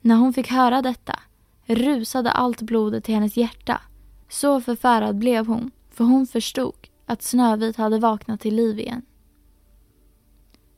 När 0.00 0.16
hon 0.16 0.32
fick 0.32 0.48
höra 0.50 0.82
detta 0.82 1.20
rusade 1.66 2.30
allt 2.30 2.62
blodet 2.62 3.04
till 3.04 3.14
hennes 3.14 3.36
hjärta. 3.36 3.80
Så 4.28 4.60
förfärad 4.60 5.16
blev 5.16 5.46
hon, 5.46 5.70
för 5.90 6.04
hon 6.04 6.26
förstod 6.26 6.88
att 7.06 7.22
Snövit 7.22 7.76
hade 7.76 7.98
vaknat 7.98 8.40
till 8.40 8.54
liv 8.54 8.78
igen. 8.78 9.02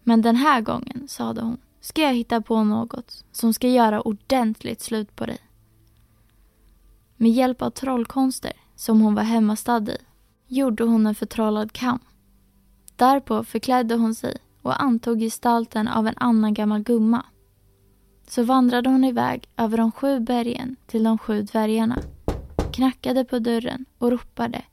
Men 0.02 0.22
den 0.22 0.36
här 0.36 0.60
gången, 0.60 1.08
sade 1.08 1.40
hon, 1.40 1.58
ska 1.80 2.02
jag 2.02 2.14
hitta 2.14 2.40
på 2.40 2.64
något 2.64 3.24
som 3.32 3.54
ska 3.54 3.68
göra 3.68 4.00
ordentligt 4.00 4.80
slut 4.80 5.16
på 5.16 5.26
dig. 5.26 5.38
Med 7.16 7.30
hjälp 7.30 7.62
av 7.62 7.70
trollkonster, 7.70 8.52
som 8.76 9.00
hon 9.00 9.14
var 9.14 9.22
hemmastadd 9.22 9.88
i, 9.88 9.96
gjorde 10.46 10.84
hon 10.84 11.06
en 11.06 11.14
förtrollad 11.14 11.72
kam. 11.72 11.98
Därpå 12.96 13.44
förklädde 13.44 13.94
hon 13.94 14.14
sig 14.14 14.36
och 14.62 14.82
antog 14.82 15.18
gestalten 15.18 15.88
av 15.88 16.06
en 16.06 16.14
annan 16.16 16.54
gammal 16.54 16.82
gumma. 16.82 17.26
Så 18.26 18.42
vandrade 18.42 18.90
hon 18.90 19.04
iväg 19.04 19.48
över 19.56 19.76
de 19.78 19.92
sju 19.92 20.20
bergen 20.20 20.76
till 20.86 21.04
de 21.04 21.18
sju 21.18 21.42
dvärgarna, 21.42 21.98
knackade 22.72 23.24
på 23.24 23.38
dörren 23.38 23.84
och 23.98 24.10
ropade 24.10 24.64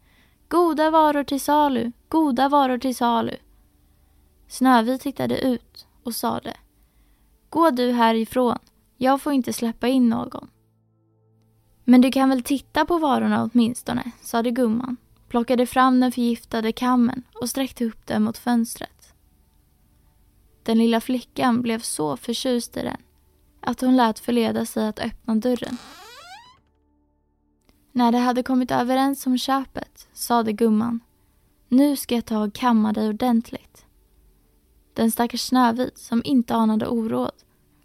Goda 0.48 0.92
varor 0.92 1.24
till 1.24 1.42
salu, 1.42 1.92
goda 2.10 2.50
varor 2.50 2.78
till 2.78 2.96
salu. 2.96 3.36
Snövit 4.48 5.02
tittade 5.02 5.38
ut 5.40 5.88
och 6.04 6.16
sade 6.16 6.54
Gå 7.50 7.70
du 7.70 7.92
härifrån, 7.92 8.58
jag 8.98 9.22
får 9.22 9.34
inte 9.34 9.54
släppa 9.54 9.88
in 9.88 10.10
någon. 10.10 10.50
Men 11.84 12.02
du 12.02 12.12
kan 12.12 12.30
väl 12.30 12.44
titta 12.44 12.86
på 12.86 12.98
varorna 12.98 13.50
åtminstone, 13.54 14.12
sade 14.22 14.52
gumman, 14.52 14.98
plockade 15.28 15.66
fram 15.66 16.00
den 16.00 16.12
förgiftade 16.12 16.72
kammen 16.72 17.24
och 17.42 17.50
sträckte 17.50 17.86
upp 17.86 18.08
den 18.08 18.24
mot 18.24 18.38
fönstret. 18.38 19.14
Den 20.64 20.78
lilla 20.78 21.02
flickan 21.02 21.62
blev 21.62 21.80
så 21.80 22.18
förtjust 22.18 22.78
i 22.78 22.82
den 22.82 22.98
att 23.62 23.82
hon 23.82 23.98
lät 23.98 24.20
förleda 24.20 24.66
sig 24.66 24.88
att 24.88 25.00
öppna 25.00 25.36
dörren. 25.36 25.78
När 27.92 28.12
de 28.12 28.18
hade 28.18 28.44
kommit 28.44 28.72
överens 28.72 29.28
om 29.28 29.38
köpet 29.38 30.08
sade 30.14 30.54
gumman 30.54 31.00
Nu 31.68 31.96
ska 31.96 32.16
jag 32.16 32.26
ta 32.26 32.44
och 32.44 32.54
kamma 32.54 32.94
dig 32.94 33.10
ordentligt. 33.10 33.86
Den 34.94 35.12
stackars 35.12 35.42
Snövit 35.42 35.98
som 35.98 36.22
inte 36.26 36.56
anade 36.56 36.88
oråd 36.88 37.32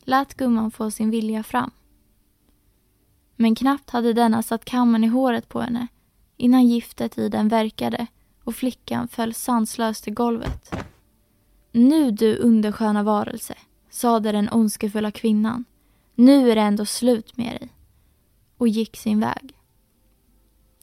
lät 0.05 0.35
gumman 0.35 0.71
få 0.71 0.91
sin 0.91 1.11
vilja 1.11 1.43
fram. 1.43 1.71
Men 3.37 3.55
knappt 3.55 3.91
hade 3.91 4.13
denna 4.13 4.43
satt 4.43 4.65
kammen 4.65 5.05
i 5.05 5.07
håret 5.07 5.49
på 5.49 5.61
henne 5.61 5.89
innan 6.37 6.67
giftet 6.67 7.19
i 7.19 7.29
den 7.29 7.49
verkade 7.49 8.07
och 8.45 8.55
flickan 8.55 9.09
föll 9.09 9.35
sanslöst 9.35 10.05
till 10.05 10.15
golvet. 10.15 10.75
Nu 11.73 12.11
du 12.11 12.37
undersköna 12.37 13.03
varelse, 13.03 13.55
sade 13.91 14.33
den 14.33 14.49
ondskefulla 14.53 15.11
kvinnan. 15.11 15.65
Nu 16.15 16.51
är 16.51 16.55
det 16.55 16.63
ändå 16.63 16.85
slut 16.85 17.37
med 17.37 17.61
dig. 17.61 17.69
Och 18.57 18.69
gick 18.69 18.97
sin 18.97 19.21
väg. 19.21 19.55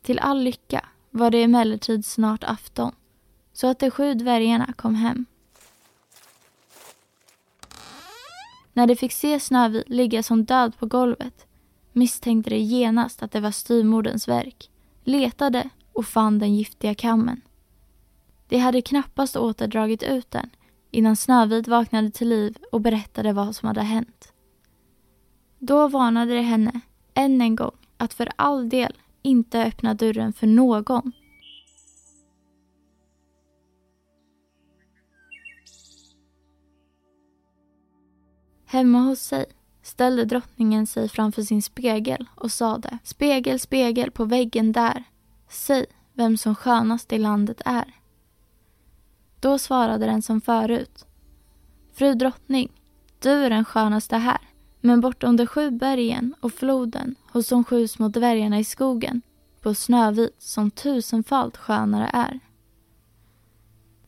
Till 0.01 0.19
all 0.19 0.43
lycka 0.43 0.85
var 1.09 1.31
det 1.31 1.43
emellertid 1.43 2.05
snart 2.05 2.43
afton 2.43 2.95
så 3.53 3.67
att 3.67 3.79
de 3.79 3.91
sju 3.91 4.13
dvärgarna 4.13 4.73
kom 4.73 4.95
hem. 4.95 5.25
När 8.73 8.87
de 8.87 8.95
fick 8.95 9.11
se 9.11 9.39
Snövit 9.39 9.89
ligga 9.89 10.23
som 10.23 10.45
död 10.45 10.77
på 10.77 10.85
golvet 10.85 11.47
misstänkte 11.93 12.49
de 12.49 12.57
genast 12.57 13.23
att 13.23 13.31
det 13.31 13.39
var 13.39 13.51
styrmordens 13.51 14.27
verk, 14.27 14.69
letade 15.03 15.69
och 15.93 16.05
fann 16.05 16.39
den 16.39 16.55
giftiga 16.55 16.95
kammen. 16.95 17.41
De 18.47 18.57
hade 18.57 18.81
knappast 18.81 19.35
återdragit 19.35 20.03
ut 20.03 20.31
den 20.31 20.49
innan 20.91 21.15
Snövit 21.15 21.67
vaknade 21.67 22.11
till 22.11 22.29
liv 22.29 22.57
och 22.71 22.81
berättade 22.81 23.33
vad 23.33 23.55
som 23.55 23.67
hade 23.67 23.81
hänt. 23.81 24.33
Då 25.59 25.87
varnade 25.87 26.33
de 26.33 26.41
henne 26.41 26.79
än 27.13 27.41
en 27.41 27.55
gång 27.55 27.75
att 27.97 28.13
för 28.13 28.29
all 28.35 28.69
del 28.69 28.97
inte 29.21 29.63
öppna 29.63 29.93
dörren 29.93 30.33
för 30.33 30.47
någon. 30.47 31.11
Hemma 38.65 38.99
hos 38.99 39.19
sig 39.19 39.45
ställde 39.83 40.25
drottningen 40.25 40.87
sig 40.87 41.09
framför 41.09 41.41
sin 41.41 41.61
spegel 41.61 42.25
och 42.35 42.51
sade 42.51 42.97
Spegel, 43.03 43.59
spegel 43.59 44.11
på 44.11 44.25
väggen 44.25 44.71
där. 44.71 45.03
Säg 45.49 45.85
vem 46.13 46.37
som 46.37 46.55
skönast 46.55 47.13
i 47.13 47.17
landet 47.17 47.61
är. 47.65 47.93
Då 49.39 49.59
svarade 49.59 50.05
den 50.05 50.21
som 50.21 50.41
förut. 50.41 51.05
Fru 51.93 52.13
drottning, 52.13 52.71
du 53.19 53.29
är 53.29 53.49
den 53.49 53.65
skönaste 53.65 54.17
här. 54.17 54.39
Men 54.81 55.01
bortom 55.01 55.37
de 55.37 55.47
sju 55.47 55.71
bergen 55.71 56.35
och 56.39 56.53
floden 56.53 57.15
hos 57.31 57.49
de 57.49 57.63
sju 57.63 57.87
små 57.87 58.07
dvärgarna 58.07 58.59
i 58.59 58.63
skogen 58.63 59.21
på 59.61 59.73
Snövit 59.73 60.41
som 60.41 60.71
tusenfalt 60.71 61.57
skönare 61.57 62.09
är. 62.13 62.39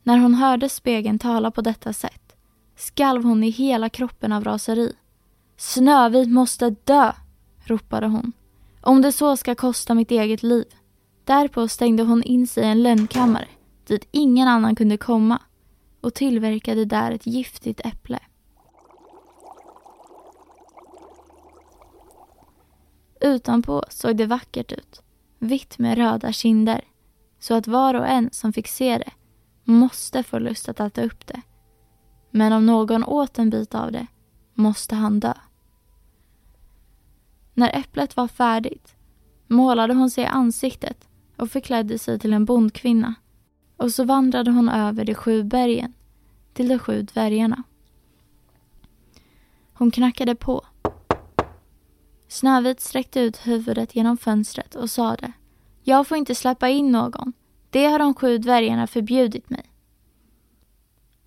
När 0.02 0.18
hon 0.18 0.34
hörde 0.34 0.68
spegeln 0.68 1.18
tala 1.18 1.50
på 1.50 1.60
detta 1.60 1.92
sätt 1.92 2.36
skalv 2.76 3.24
hon 3.24 3.44
i 3.44 3.50
hela 3.50 3.88
kroppen 3.88 4.32
av 4.32 4.44
raseri. 4.44 4.92
Snövit 5.56 6.28
måste 6.28 6.70
dö, 6.70 7.12
ropade 7.64 8.06
hon. 8.06 8.32
Om 8.80 9.02
det 9.02 9.12
så 9.12 9.36
ska 9.36 9.54
kosta 9.54 9.94
mitt 9.94 10.10
eget 10.10 10.42
liv. 10.42 10.64
Därpå 11.24 11.68
stängde 11.68 12.02
hon 12.02 12.22
in 12.22 12.46
sig 12.46 12.64
i 12.64 12.66
en 12.66 12.82
lönnkammare 12.82 13.48
dit 13.86 14.08
ingen 14.10 14.48
annan 14.48 14.74
kunde 14.74 14.96
komma 14.96 15.42
och 16.00 16.14
tillverkade 16.14 16.84
där 16.84 17.10
ett 17.10 17.26
giftigt 17.26 17.80
äpple. 17.84 18.18
Utanpå 23.20 23.84
såg 23.88 24.16
det 24.16 24.26
vackert 24.26 24.72
ut, 24.72 25.02
vitt 25.38 25.78
med 25.78 25.98
röda 25.98 26.32
kinder, 26.32 26.84
så 27.38 27.54
att 27.54 27.66
var 27.66 27.94
och 27.94 28.06
en 28.06 28.30
som 28.32 28.52
fick 28.52 28.68
se 28.68 28.98
det 28.98 29.10
måste 29.64 30.22
få 30.22 30.38
lust 30.38 30.68
att 30.68 30.80
äta 30.80 31.02
upp 31.02 31.26
det. 31.26 31.42
Men 32.30 32.52
om 32.52 32.66
någon 32.66 33.04
åt 33.04 33.38
en 33.38 33.50
bit 33.50 33.74
av 33.74 33.92
det 33.92 34.06
måste 34.54 34.94
han 34.94 35.20
dö. 35.20 35.34
När 37.58 37.76
äpplet 37.76 38.16
var 38.16 38.28
färdigt 38.28 38.94
målade 39.46 39.94
hon 39.94 40.10
sig 40.10 40.24
i 40.24 40.26
ansiktet 40.26 41.08
och 41.36 41.50
förklädde 41.50 41.98
sig 41.98 42.18
till 42.18 42.32
en 42.32 42.44
bondkvinna 42.44 43.14
och 43.76 43.92
så 43.92 44.04
vandrade 44.04 44.50
hon 44.50 44.68
över 44.68 45.04
de 45.04 45.14
sju 45.14 45.42
bergen 45.44 45.92
till 46.52 46.68
de 46.68 46.78
sju 46.78 47.02
dvärgarna. 47.02 47.62
Hon 49.72 49.90
knackade 49.90 50.34
på 50.34 50.66
Snövit 52.28 52.80
sträckte 52.80 53.20
ut 53.20 53.46
huvudet 53.46 53.96
genom 53.96 54.16
fönstret 54.16 54.74
och 54.74 54.90
sade 54.90 55.32
Jag 55.82 56.06
får 56.06 56.18
inte 56.18 56.34
släppa 56.34 56.68
in 56.68 56.92
någon. 56.92 57.32
Det 57.70 57.86
har 57.86 57.98
de 57.98 58.14
sju 58.14 58.38
dvärgarna 58.38 58.86
förbjudit 58.86 59.50
mig. 59.50 59.70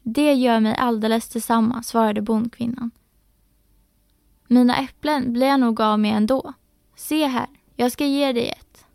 Det 0.03 0.33
gör 0.33 0.59
mig 0.59 0.75
alldeles 0.75 1.29
detsamma, 1.29 1.83
svarade 1.83 2.21
bondkvinnan. 2.21 2.91
Mina 4.51 4.77
äpplen 4.77 5.33
blir 5.33 5.47
jag 5.47 5.59
nog 5.59 5.81
av 5.81 5.99
med 5.99 6.17
ändå. 6.17 6.53
Se 6.95 7.25
här, 7.25 7.47
jag 7.75 7.91
ska 7.91 8.05
ge 8.05 8.33
dig 8.33 8.49
ett. 8.49 8.85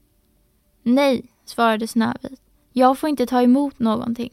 Nej, 0.83 1.25
svarade 1.45 1.89
Snövit. 1.89 2.41
Jag 2.73 2.99
får 2.99 3.09
inte 3.09 3.27
ta 3.27 3.43
emot 3.43 3.79
någonting. 3.79 4.33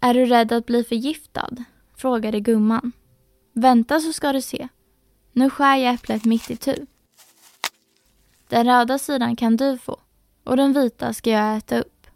Är 0.00 0.14
du 0.14 0.26
rädd 0.26 0.52
att 0.52 0.66
bli 0.66 0.84
förgiftad? 0.84 1.64
frågade 1.96 2.40
gumman. 2.40 2.92
Vänta 3.52 4.00
så 4.00 4.12
ska 4.12 4.32
du 4.32 4.42
se. 4.42 4.68
Nu 5.32 5.50
skär 5.50 5.76
jag 5.76 5.94
äpplet 5.94 6.24
mitt 6.24 6.50
i 6.50 6.56
tu. 6.56 6.86
Den 8.48 8.66
röda 8.66 8.98
sidan 8.98 9.36
kan 9.36 9.56
du 9.56 9.78
få 9.78 9.98
och 10.44 10.56
den 10.56 10.72
vita 10.72 11.12
ska 11.12 11.30
jag 11.30 11.56
äta 11.56 11.80
upp. 11.80 12.06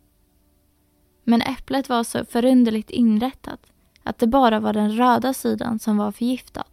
Men 1.25 1.43
äpplet 1.43 1.89
var 1.89 2.05
så 2.05 2.25
förunderligt 2.25 2.91
inrättat 2.91 3.73
att 4.03 4.19
det 4.19 4.27
bara 4.27 4.61
var 4.61 4.73
den 4.73 4.97
röda 4.97 5.35
sidan 5.35 5.79
som 5.79 5.97
var 5.97 6.13
förgiftad. 6.13 6.65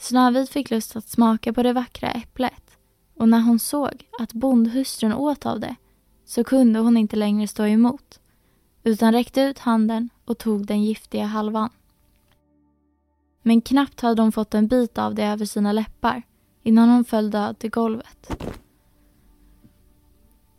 Snövit 0.00 0.50
fick 0.50 0.70
lust 0.70 0.96
att 0.96 1.08
smaka 1.08 1.52
på 1.52 1.62
det 1.62 1.72
vackra 1.72 2.10
äpplet 2.10 2.78
och 3.16 3.28
när 3.28 3.40
hon 3.40 3.58
såg 3.58 4.06
att 4.18 4.32
bondhustrun 4.32 5.12
åt 5.12 5.46
av 5.46 5.60
det 5.60 5.76
så 6.24 6.44
kunde 6.44 6.78
hon 6.78 6.96
inte 6.96 7.16
längre 7.16 7.48
stå 7.48 7.66
emot 7.66 8.20
utan 8.82 9.12
räckte 9.12 9.40
ut 9.40 9.58
handen 9.58 10.08
och 10.24 10.38
tog 10.38 10.66
den 10.66 10.84
giftiga 10.84 11.24
halvan. 11.24 11.70
Men 13.42 13.60
knappt 13.60 14.00
hade 14.00 14.22
hon 14.22 14.32
fått 14.32 14.54
en 14.54 14.68
bit 14.68 14.98
av 14.98 15.14
det 15.14 15.24
över 15.24 15.44
sina 15.44 15.72
läppar 15.72 16.22
innan 16.62 16.88
hon 16.88 17.04
föll 17.04 17.30
död 17.30 17.58
till 17.58 17.70
golvet. 17.70 18.44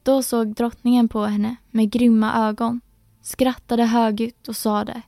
Då 0.03 0.23
såg 0.23 0.55
drottningen 0.55 1.07
på 1.07 1.25
henne 1.25 1.55
med 1.71 1.91
grymma 1.91 2.47
ögon, 2.49 2.81
skrattade 3.21 3.85
högljutt 3.85 4.47
och 4.47 4.55
sade 4.55 5.01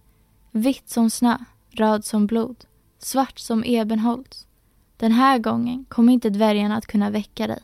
Vitt 0.52 0.90
som 0.90 1.10
snö, 1.10 1.38
röd 1.70 2.06
som 2.06 2.28
blod, 2.28 2.66
svart 3.04 3.40
som 3.40 3.64
ebenholts. 3.66 4.48
Den 4.98 5.12
här 5.12 5.40
gången 5.40 5.86
kommer 5.90 6.14
inte 6.14 6.30
dvärgarna 6.30 6.78
att 6.78 6.88
kunna 6.88 7.10
väcka 7.10 7.48
dig. 7.48 7.60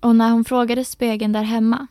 Och 0.00 0.16
när 0.16 0.30
hon 0.30 0.44
frågade 0.44 0.84
spegeln 0.84 1.32
där 1.32 1.42
hemma 1.42 1.86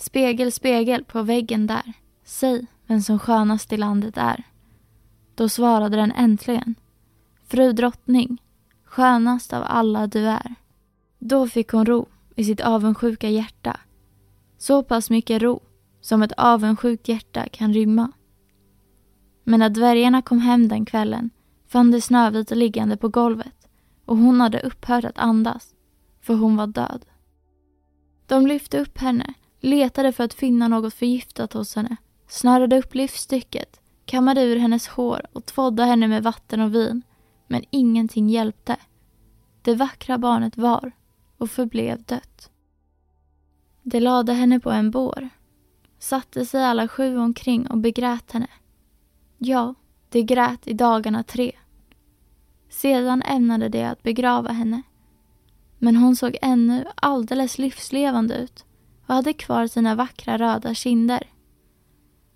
Spegel, 0.00 0.52
spegel 0.52 1.04
på 1.04 1.22
väggen 1.22 1.66
där, 1.66 1.92
säg 2.24 2.66
vem 2.86 3.00
som 3.00 3.18
skönast 3.18 3.72
i 3.72 3.76
landet 3.76 4.16
är. 4.16 4.44
Då 5.34 5.48
svarade 5.48 5.96
den 5.96 6.12
äntligen. 6.12 6.74
Fru 7.44 7.72
drottning, 7.72 8.42
skönast 8.84 9.52
av 9.52 9.62
alla 9.66 10.06
du 10.06 10.28
är. 10.28 10.54
Då 11.18 11.48
fick 11.48 11.70
hon 11.70 11.86
ro 11.86 12.08
i 12.36 12.44
sitt 12.44 12.60
avundsjuka 12.60 13.28
hjärta. 13.28 13.80
Så 14.58 14.82
pass 14.82 15.10
mycket 15.10 15.42
ro 15.42 15.60
som 16.00 16.22
ett 16.22 16.32
avundsjukt 16.36 17.08
hjärta 17.08 17.48
kan 17.52 17.74
rymma. 17.74 18.12
Men 19.48 19.60
när 19.60 19.70
dvärgarna 19.70 20.22
kom 20.22 20.40
hem 20.40 20.68
den 20.68 20.84
kvällen 20.84 21.30
fann 21.66 21.90
de 21.90 22.00
Snövit 22.00 22.50
liggande 22.50 22.96
på 22.96 23.08
golvet 23.08 23.68
och 24.04 24.16
hon 24.16 24.40
hade 24.40 24.60
upphört 24.60 25.04
att 25.04 25.18
andas, 25.18 25.74
för 26.20 26.34
hon 26.34 26.56
var 26.56 26.66
död. 26.66 27.04
De 28.26 28.46
lyfte 28.46 28.80
upp 28.80 28.98
henne, 28.98 29.34
letade 29.60 30.12
för 30.12 30.24
att 30.24 30.34
finna 30.34 30.68
något 30.68 30.94
förgiftat 30.94 31.52
hos 31.52 31.76
henne, 31.76 31.96
snörade 32.26 32.78
upp 32.78 32.94
livstycket, 32.94 33.80
kammade 34.04 34.42
ur 34.42 34.56
hennes 34.56 34.88
hår 34.88 35.26
och 35.32 35.46
tvådde 35.46 35.84
henne 35.84 36.08
med 36.08 36.22
vatten 36.22 36.60
och 36.60 36.74
vin. 36.74 37.02
Men 37.46 37.64
ingenting 37.70 38.28
hjälpte. 38.28 38.76
Det 39.62 39.74
vackra 39.74 40.18
barnet 40.18 40.56
var 40.56 40.92
och 41.38 41.50
förblev 41.50 42.02
dött. 42.02 42.50
De 43.82 44.00
lade 44.00 44.32
henne 44.32 44.60
på 44.60 44.70
en 44.70 44.90
bår, 44.90 45.28
satte 45.98 46.46
sig 46.46 46.64
alla 46.64 46.88
sju 46.88 47.18
omkring 47.18 47.66
och 47.66 47.78
begrät 47.78 48.32
henne. 48.32 48.48
Ja, 49.38 49.74
de 50.08 50.22
grät 50.22 50.68
i 50.68 50.72
dagarna 50.72 51.22
tre. 51.22 51.52
Sedan 52.68 53.22
ämnade 53.22 53.68
de 53.68 53.84
att 53.84 54.02
begrava 54.02 54.52
henne. 54.52 54.82
Men 55.78 55.96
hon 55.96 56.16
såg 56.16 56.36
ännu 56.42 56.84
alldeles 56.94 57.58
livslevande 57.58 58.34
ut 58.34 58.64
och 59.06 59.14
hade 59.14 59.32
kvar 59.32 59.66
sina 59.66 59.94
vackra 59.94 60.38
röda 60.38 60.74
kinder. 60.74 61.22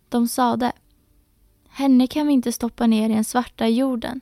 De 0.08 0.28
sade, 0.28 0.72
henne 1.68 2.06
kan 2.06 2.26
vi 2.26 2.32
inte 2.32 2.52
stoppa 2.52 2.86
ner 2.86 3.10
i 3.10 3.14
den 3.14 3.24
svarta 3.24 3.68
jorden 3.68 4.20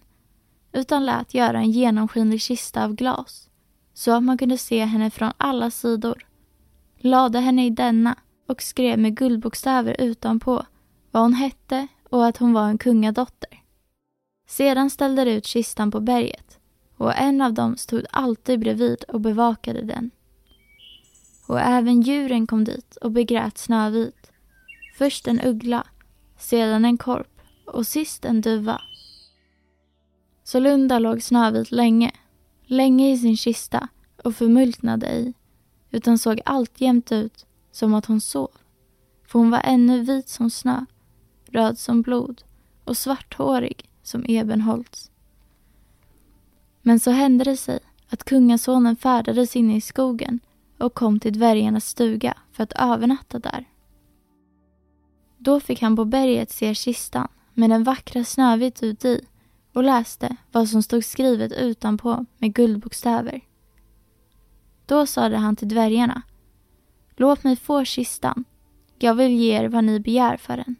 utan 0.73 1.07
lät 1.07 1.35
göra 1.35 1.59
en 1.59 1.71
genomskinlig 1.71 2.41
kista 2.41 2.85
av 2.85 2.95
glas 2.95 3.51
så 3.95 4.11
att 4.11 4.23
man 4.23 4.39
kunde 4.39 4.59
se 4.59 4.85
henne 4.85 5.11
från 5.11 5.33
alla 5.37 5.71
sidor. 5.71 6.27
Lade 6.99 7.41
henne 7.41 7.67
i 7.67 7.71
denna 7.71 8.17
och 8.49 8.63
skrev 8.63 8.99
med 8.99 9.17
guldbokstäver 9.17 10.01
utanpå 10.01 10.65
vad 11.11 11.23
hon 11.23 11.35
hette 11.35 11.89
och 12.11 12.27
att 12.27 12.37
hon 12.37 12.53
var 12.53 12.69
en 12.69 12.79
kungadotter. 12.79 13.63
Sedan 14.47 14.91
ställde 14.91 15.25
de 15.25 15.31
ut 15.31 15.47
kistan 15.47 15.91
på 15.91 16.01
berget 16.01 16.59
och 17.01 17.17
en 17.17 17.41
av 17.41 17.55
dem 17.55 17.77
stod 17.77 18.07
alltid 18.11 18.61
bredvid 18.61 19.05
och 19.09 19.21
bevakade 19.21 19.83
den. 19.83 20.11
Och 21.47 21.61
även 21.61 22.01
djuren 22.01 22.47
kom 22.47 22.65
dit 22.65 22.97
och 22.97 23.11
begrät 23.11 23.59
Snövit. 23.59 24.33
Först 24.99 25.29
en 25.29 25.41
uggla, 25.41 25.87
sedan 26.39 26.85
en 26.85 26.99
korp 26.99 27.41
och 27.67 27.87
sist 27.87 28.25
en 28.25 28.41
duva. 28.41 28.81
Sålunda 30.45 30.99
låg 30.99 31.23
Snövit 31.23 31.71
länge, 31.71 32.13
länge 32.67 33.13
i 33.13 33.19
sin 33.19 33.37
kista 33.37 33.89
och 34.25 34.37
förmultnade 34.37 35.07
ej, 35.07 35.35
utan 35.91 36.19
såg 36.19 36.41
alltjämt 36.45 37.13
ut 37.13 37.47
som 37.73 37.95
att 37.95 38.07
hon 38.07 38.21
sov. 38.21 38.51
För 39.27 39.39
hon 39.39 39.51
var 39.51 39.61
ännu 39.65 40.01
vit 40.01 40.29
som 40.29 40.51
snö, 40.51 40.85
röd 41.53 41.79
som 41.79 42.03
blod 42.03 42.43
och 42.85 42.97
svarthårig 42.97 43.91
som 44.03 44.25
ebenholts. 44.29 45.11
Men 46.83 47.01
så 47.01 47.11
hände 47.11 47.45
det 47.45 47.57
sig 47.57 47.79
att 48.09 48.25
kungasonen 48.25 48.97
färdades 48.97 49.57
inne 49.57 49.77
i 49.77 49.81
skogen 49.81 50.41
och 50.79 50.95
kom 50.95 51.21
till 51.21 51.39
dvärgarnas 51.39 51.87
stuga 51.87 52.35
för 52.53 52.63
att 52.63 52.73
övernatta 52.73 53.39
där. 53.39 53.65
Då 55.39 55.61
fick 55.61 55.83
han 55.83 55.97
på 55.97 56.05
berget 56.05 56.51
se 56.51 56.75
kistan 56.75 57.29
med 57.55 57.71
den 57.71 57.85
vackra 57.85 58.25
Snövit 58.25 58.83
uti 58.83 59.21
och 59.73 59.85
läste 59.85 60.37
vad 60.53 60.69
som 60.69 60.83
stod 60.83 61.05
skrivet 61.05 61.53
utanpå 61.53 62.27
med 62.39 62.55
guldbokstäver. 62.55 63.41
Då 64.87 65.07
sade 65.07 65.37
han 65.37 65.57
till 65.57 65.69
dvärgarna. 65.69 66.23
Låt 67.17 67.45
mig 67.45 67.57
få 67.57 67.85
kistan. 67.85 68.45
Jag 68.99 69.15
vill 69.15 69.33
ge 69.33 69.59
er 69.59 69.69
vad 69.69 69.85
ni 69.85 70.01
begär 70.01 70.37
för 70.37 70.57
den. 70.57 70.77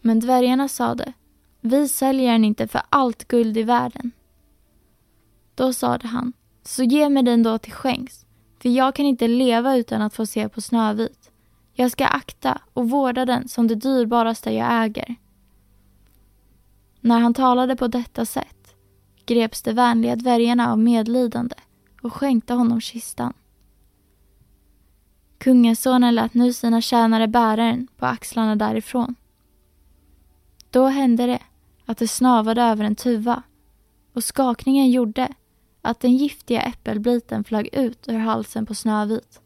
Men 0.00 0.20
dvärgarna 0.20 0.68
sade. 0.68 1.12
Vi 1.60 1.88
säljer 1.88 2.32
den 2.32 2.44
inte 2.44 2.68
för 2.68 2.82
allt 2.88 3.28
guld 3.28 3.56
i 3.56 3.62
världen. 3.62 4.12
Då 5.54 5.72
sade 5.72 6.08
han. 6.08 6.32
Så 6.62 6.82
ge 6.82 7.08
mig 7.08 7.22
den 7.22 7.42
då 7.42 7.58
till 7.58 7.72
skänks. 7.72 8.26
För 8.62 8.68
jag 8.68 8.94
kan 8.94 9.06
inte 9.06 9.28
leva 9.28 9.76
utan 9.76 10.02
att 10.02 10.14
få 10.14 10.26
se 10.26 10.48
på 10.48 10.60
Snövit. 10.60 11.30
Jag 11.72 11.90
ska 11.92 12.06
akta 12.06 12.60
och 12.72 12.90
vårda 12.90 13.24
den 13.24 13.48
som 13.48 13.68
det 13.68 13.74
dyrbaraste 13.74 14.50
jag 14.50 14.84
äger. 14.84 15.16
När 17.00 17.18
han 17.18 17.34
talade 17.34 17.76
på 17.76 17.88
detta 17.88 18.26
sätt 18.26 18.74
greps 19.28 19.62
de 19.62 19.72
vänliga 19.72 20.16
dvärgarna 20.16 20.72
av 20.72 20.78
medlidande 20.78 21.54
och 22.02 22.12
skänkte 22.12 22.54
honom 22.54 22.80
kistan. 22.80 23.32
Kungasonen 25.38 26.14
lät 26.14 26.34
nu 26.34 26.52
sina 26.52 26.80
tjänare 26.80 27.28
bära 27.28 27.56
den 27.56 27.88
på 27.96 28.06
axlarna 28.06 28.56
därifrån. 28.56 29.14
Då 30.70 30.86
hände 30.86 31.26
det 31.26 31.42
att 31.86 31.98
det 31.98 32.08
snavade 32.08 32.62
över 32.62 32.84
en 32.84 32.96
tuva 32.96 33.42
och 34.12 34.24
skakningen 34.24 34.90
gjorde 34.90 35.34
att 35.82 36.00
den 36.00 36.16
giftiga 36.16 36.62
äppelbiten 36.62 37.44
flög 37.44 37.68
ut 37.72 38.08
ur 38.08 38.18
halsen 38.18 38.66
på 38.66 38.74
Snövit. 38.74 39.40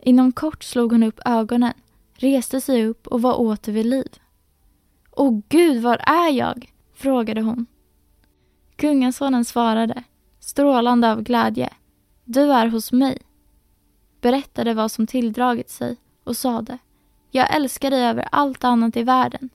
Inom 0.00 0.32
kort 0.32 0.64
slog 0.64 0.92
hon 0.92 1.02
upp 1.02 1.20
ögonen, 1.24 1.72
reste 2.14 2.60
sig 2.60 2.86
upp 2.86 3.06
och 3.06 3.22
var 3.22 3.40
åter 3.40 3.72
vid 3.72 3.86
liv. 3.86 4.18
Åh 5.10 5.40
gud, 5.48 5.82
var 5.82 5.96
är 5.96 6.30
jag? 6.30 6.72
frågade 6.94 7.40
hon. 7.40 7.66
Kungasonen 8.76 9.44
svarade, 9.44 10.04
strålande 10.40 11.12
av 11.12 11.22
glädje. 11.22 11.70
Du 12.24 12.52
är 12.52 12.66
hos 12.66 12.92
mig. 12.92 13.18
Berättade 14.20 14.74
vad 14.74 14.90
som 14.90 15.06
tilldragit 15.06 15.70
sig 15.70 15.96
och 16.24 16.36
sade, 16.36 16.78
jag 17.34 17.54
älskar 17.56 17.90
dig 17.90 18.02
över 18.04 18.28
allt 18.32 18.64
annat 18.64 18.96
i 18.96 19.02
världen. 19.02 19.50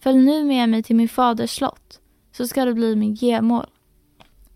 Följ 0.00 0.18
nu 0.18 0.44
med 0.44 0.68
mig 0.68 0.82
till 0.82 0.96
min 0.96 1.08
faders 1.08 1.50
slott, 1.50 2.00
så 2.32 2.46
ska 2.46 2.64
du 2.64 2.74
bli 2.74 2.96
min 2.96 3.14
gemål. 3.14 3.66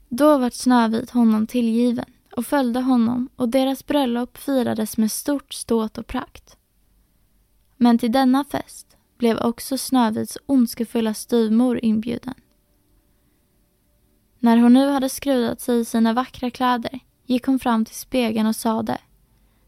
Då 0.09 0.39
vart 0.39 0.55
Snövit 0.55 1.11
honom 1.11 1.47
tillgiven 1.47 2.05
och 2.37 2.47
följde 2.47 2.81
honom 2.81 3.29
och 3.37 3.49
deras 3.49 3.87
bröllop 3.87 4.39
firades 4.39 4.97
med 4.97 5.13
stort 5.13 5.55
ståt 5.55 5.99
och 5.99 6.07
prakt. 6.07 6.57
Men 7.77 7.99
till 7.99 8.13
denna 8.13 8.45
fest 8.45 8.97
blev 9.19 9.39
också 9.39 9.79
Snövits 9.79 10.39
ondskefulla 10.47 11.15
styvmor 11.15 11.85
inbjuden. 11.85 12.35
När 14.39 14.57
hon 14.57 14.73
nu 14.73 14.89
hade 14.89 15.09
skrudat 15.09 15.61
sig 15.61 15.81
i 15.81 15.85
sina 15.85 16.13
vackra 16.13 16.51
kläder 16.51 17.01
gick 17.27 17.47
hon 17.47 17.59
fram 17.59 17.85
till 17.85 17.97
spegeln 17.97 18.47
och 18.47 18.57
sade 18.57 18.99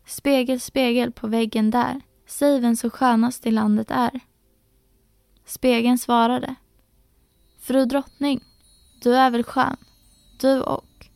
Spegel, 0.06 0.60
spegel 0.60 1.12
på 1.12 1.26
väggen 1.26 1.70
där, 1.70 2.00
säg 2.32 2.60
vem 2.60 2.76
som 2.76 2.90
skönast 2.90 3.46
i 3.46 3.50
landet 3.50 3.90
är. 3.90 4.20
Spegeln 5.44 5.98
svarade 5.98 6.54
Fru 7.60 7.84
drottning, 7.84 8.40
du 9.02 9.14
är 9.14 9.30
väl 9.30 9.44
skön, 9.44 9.76
du 10.40 10.60
och, 10.60 11.06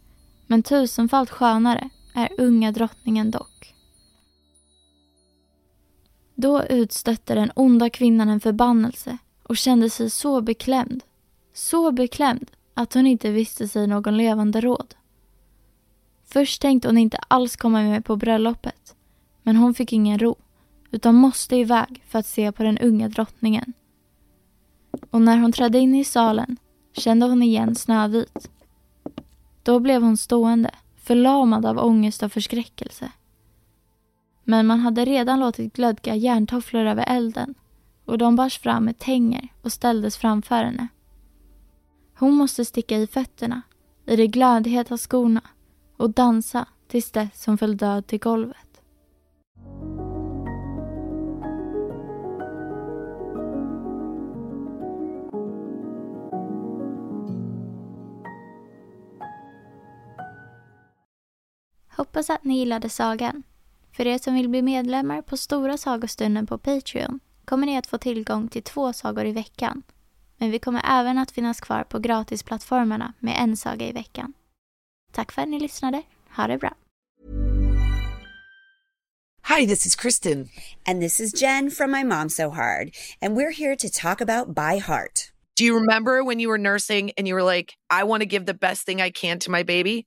men 0.46 0.62
tusenfalt 0.62 1.30
skönare 1.30 1.90
är 2.14 2.28
unga 2.38 2.72
drottningen 2.72 3.30
dock. 3.30 3.74
Då 6.34 6.64
utstötte 6.64 7.34
den 7.34 7.52
onda 7.54 7.90
kvinnan 7.90 8.28
en 8.28 8.40
förbannelse 8.40 9.18
och 9.42 9.56
kände 9.56 9.90
sig 9.90 10.10
så 10.10 10.40
beklämd, 10.40 11.04
så 11.54 11.92
beklämd 11.92 12.50
att 12.74 12.94
hon 12.94 13.06
inte 13.06 13.30
visste 13.30 13.68
sig 13.68 13.86
någon 13.86 14.16
levande 14.16 14.60
råd. 14.60 14.94
Först 16.24 16.62
tänkte 16.62 16.88
hon 16.88 16.98
inte 16.98 17.16
alls 17.16 17.56
komma 17.56 17.82
med 17.82 18.04
på 18.04 18.16
bröllopet, 18.16 18.96
men 19.42 19.56
hon 19.56 19.74
fick 19.74 19.92
ingen 19.92 20.18
ro 20.18 20.36
utan 20.90 21.14
måste 21.14 21.56
iväg 21.56 22.02
för 22.06 22.18
att 22.18 22.26
se 22.26 22.52
på 22.52 22.62
den 22.62 22.78
unga 22.78 23.08
drottningen. 23.08 23.72
Och 25.10 25.20
när 25.20 25.38
hon 25.38 25.52
trädde 25.52 25.78
in 25.78 25.94
i 25.94 26.04
salen 26.04 26.56
kände 26.92 27.26
hon 27.26 27.42
igen 27.42 27.74
Snövit. 27.74 28.50
Då 29.62 29.80
blev 29.80 30.02
hon 30.02 30.16
stående, 30.16 30.70
förlamad 30.96 31.66
av 31.66 31.78
ångest 31.78 32.22
och 32.22 32.32
förskräckelse. 32.32 33.10
Men 34.44 34.66
man 34.66 34.80
hade 34.80 35.04
redan 35.04 35.40
låtit 35.40 35.72
glödga 35.72 36.14
järntofflor 36.14 36.86
över 36.86 37.04
elden 37.08 37.54
och 38.04 38.18
de 38.18 38.36
bars 38.36 38.58
fram 38.58 38.84
med 38.84 38.98
tänger 38.98 39.48
och 39.62 39.72
ställdes 39.72 40.16
framför 40.16 40.64
henne. 40.64 40.88
Hon 42.18 42.34
måste 42.34 42.64
sticka 42.64 42.96
i 42.96 43.06
fötterna, 43.06 43.62
i 44.06 44.16
de 44.16 44.26
glödheta 44.26 44.98
skorna 44.98 45.42
och 45.96 46.10
dansa 46.10 46.66
tills 46.88 47.10
dess 47.10 47.46
hon 47.46 47.58
föll 47.58 47.76
död 47.76 48.06
till 48.06 48.18
golvet. 48.18 48.65
Hoppas 62.16 62.30
att 62.30 62.44
ni 62.44 62.58
gillade 62.58 62.88
sagan. 62.88 63.42
För 63.92 64.06
er 64.06 64.18
som 64.18 64.34
vill 64.34 64.48
bli 64.48 64.62
medlemmar 64.62 65.22
på 65.22 65.36
Stora 65.36 65.76
sagostunden 65.78 66.46
på 66.46 66.58
Patreon 66.58 67.20
kommer 67.44 67.66
ni 67.66 67.78
att 67.78 67.86
få 67.86 67.98
tillgång 67.98 68.48
till 68.48 68.62
två 68.62 68.92
sagor 68.92 69.26
i 69.26 69.32
veckan. 69.32 69.82
Men 70.36 70.50
vi 70.50 70.58
kommer 70.58 70.82
även 71.00 71.18
att 71.18 71.30
finnas 71.30 71.60
kvar 71.60 71.84
på 71.84 71.98
gratisplattformarna 71.98 73.12
med 73.18 73.36
en 73.38 73.56
saga 73.56 73.86
i 73.86 73.92
veckan. 73.92 74.32
Tack 75.12 75.32
för 75.32 75.42
att 75.42 75.48
ni 75.48 75.60
lyssnade. 75.60 76.02
Ha 76.36 76.46
det 76.46 76.58
bra. 76.58 76.74
Hi, 79.48 79.66
this 79.66 79.86
is 79.86 79.96
Kristen. 79.96 80.48
And 80.86 81.00
this 81.00 81.20
is 81.20 81.42
Jen 81.42 81.70
from 81.70 81.90
My 81.90 82.04
Mom 82.04 82.28
So 82.28 82.50
Hard. 82.50 82.90
And 83.22 83.36
we're 83.36 83.54
here 83.58 83.76
to 83.76 83.88
talk 84.02 84.20
about 84.20 84.54
By 84.54 84.80
Heart. 84.80 85.32
Do 85.58 85.64
you 85.64 85.80
remember 85.80 86.24
when 86.26 86.40
you 86.40 86.50
were 86.50 86.62
nursing 86.62 87.12
and 87.16 87.28
you 87.28 87.34
were 87.34 87.56
like, 87.56 87.72
I 87.90 88.04
want 88.04 88.22
to 88.22 88.28
give 88.28 88.46
the 88.46 88.58
best 88.68 88.86
thing 88.86 89.02
I 89.02 89.10
can 89.10 89.38
to 89.38 89.50
my 89.50 89.64
baby? 89.64 90.06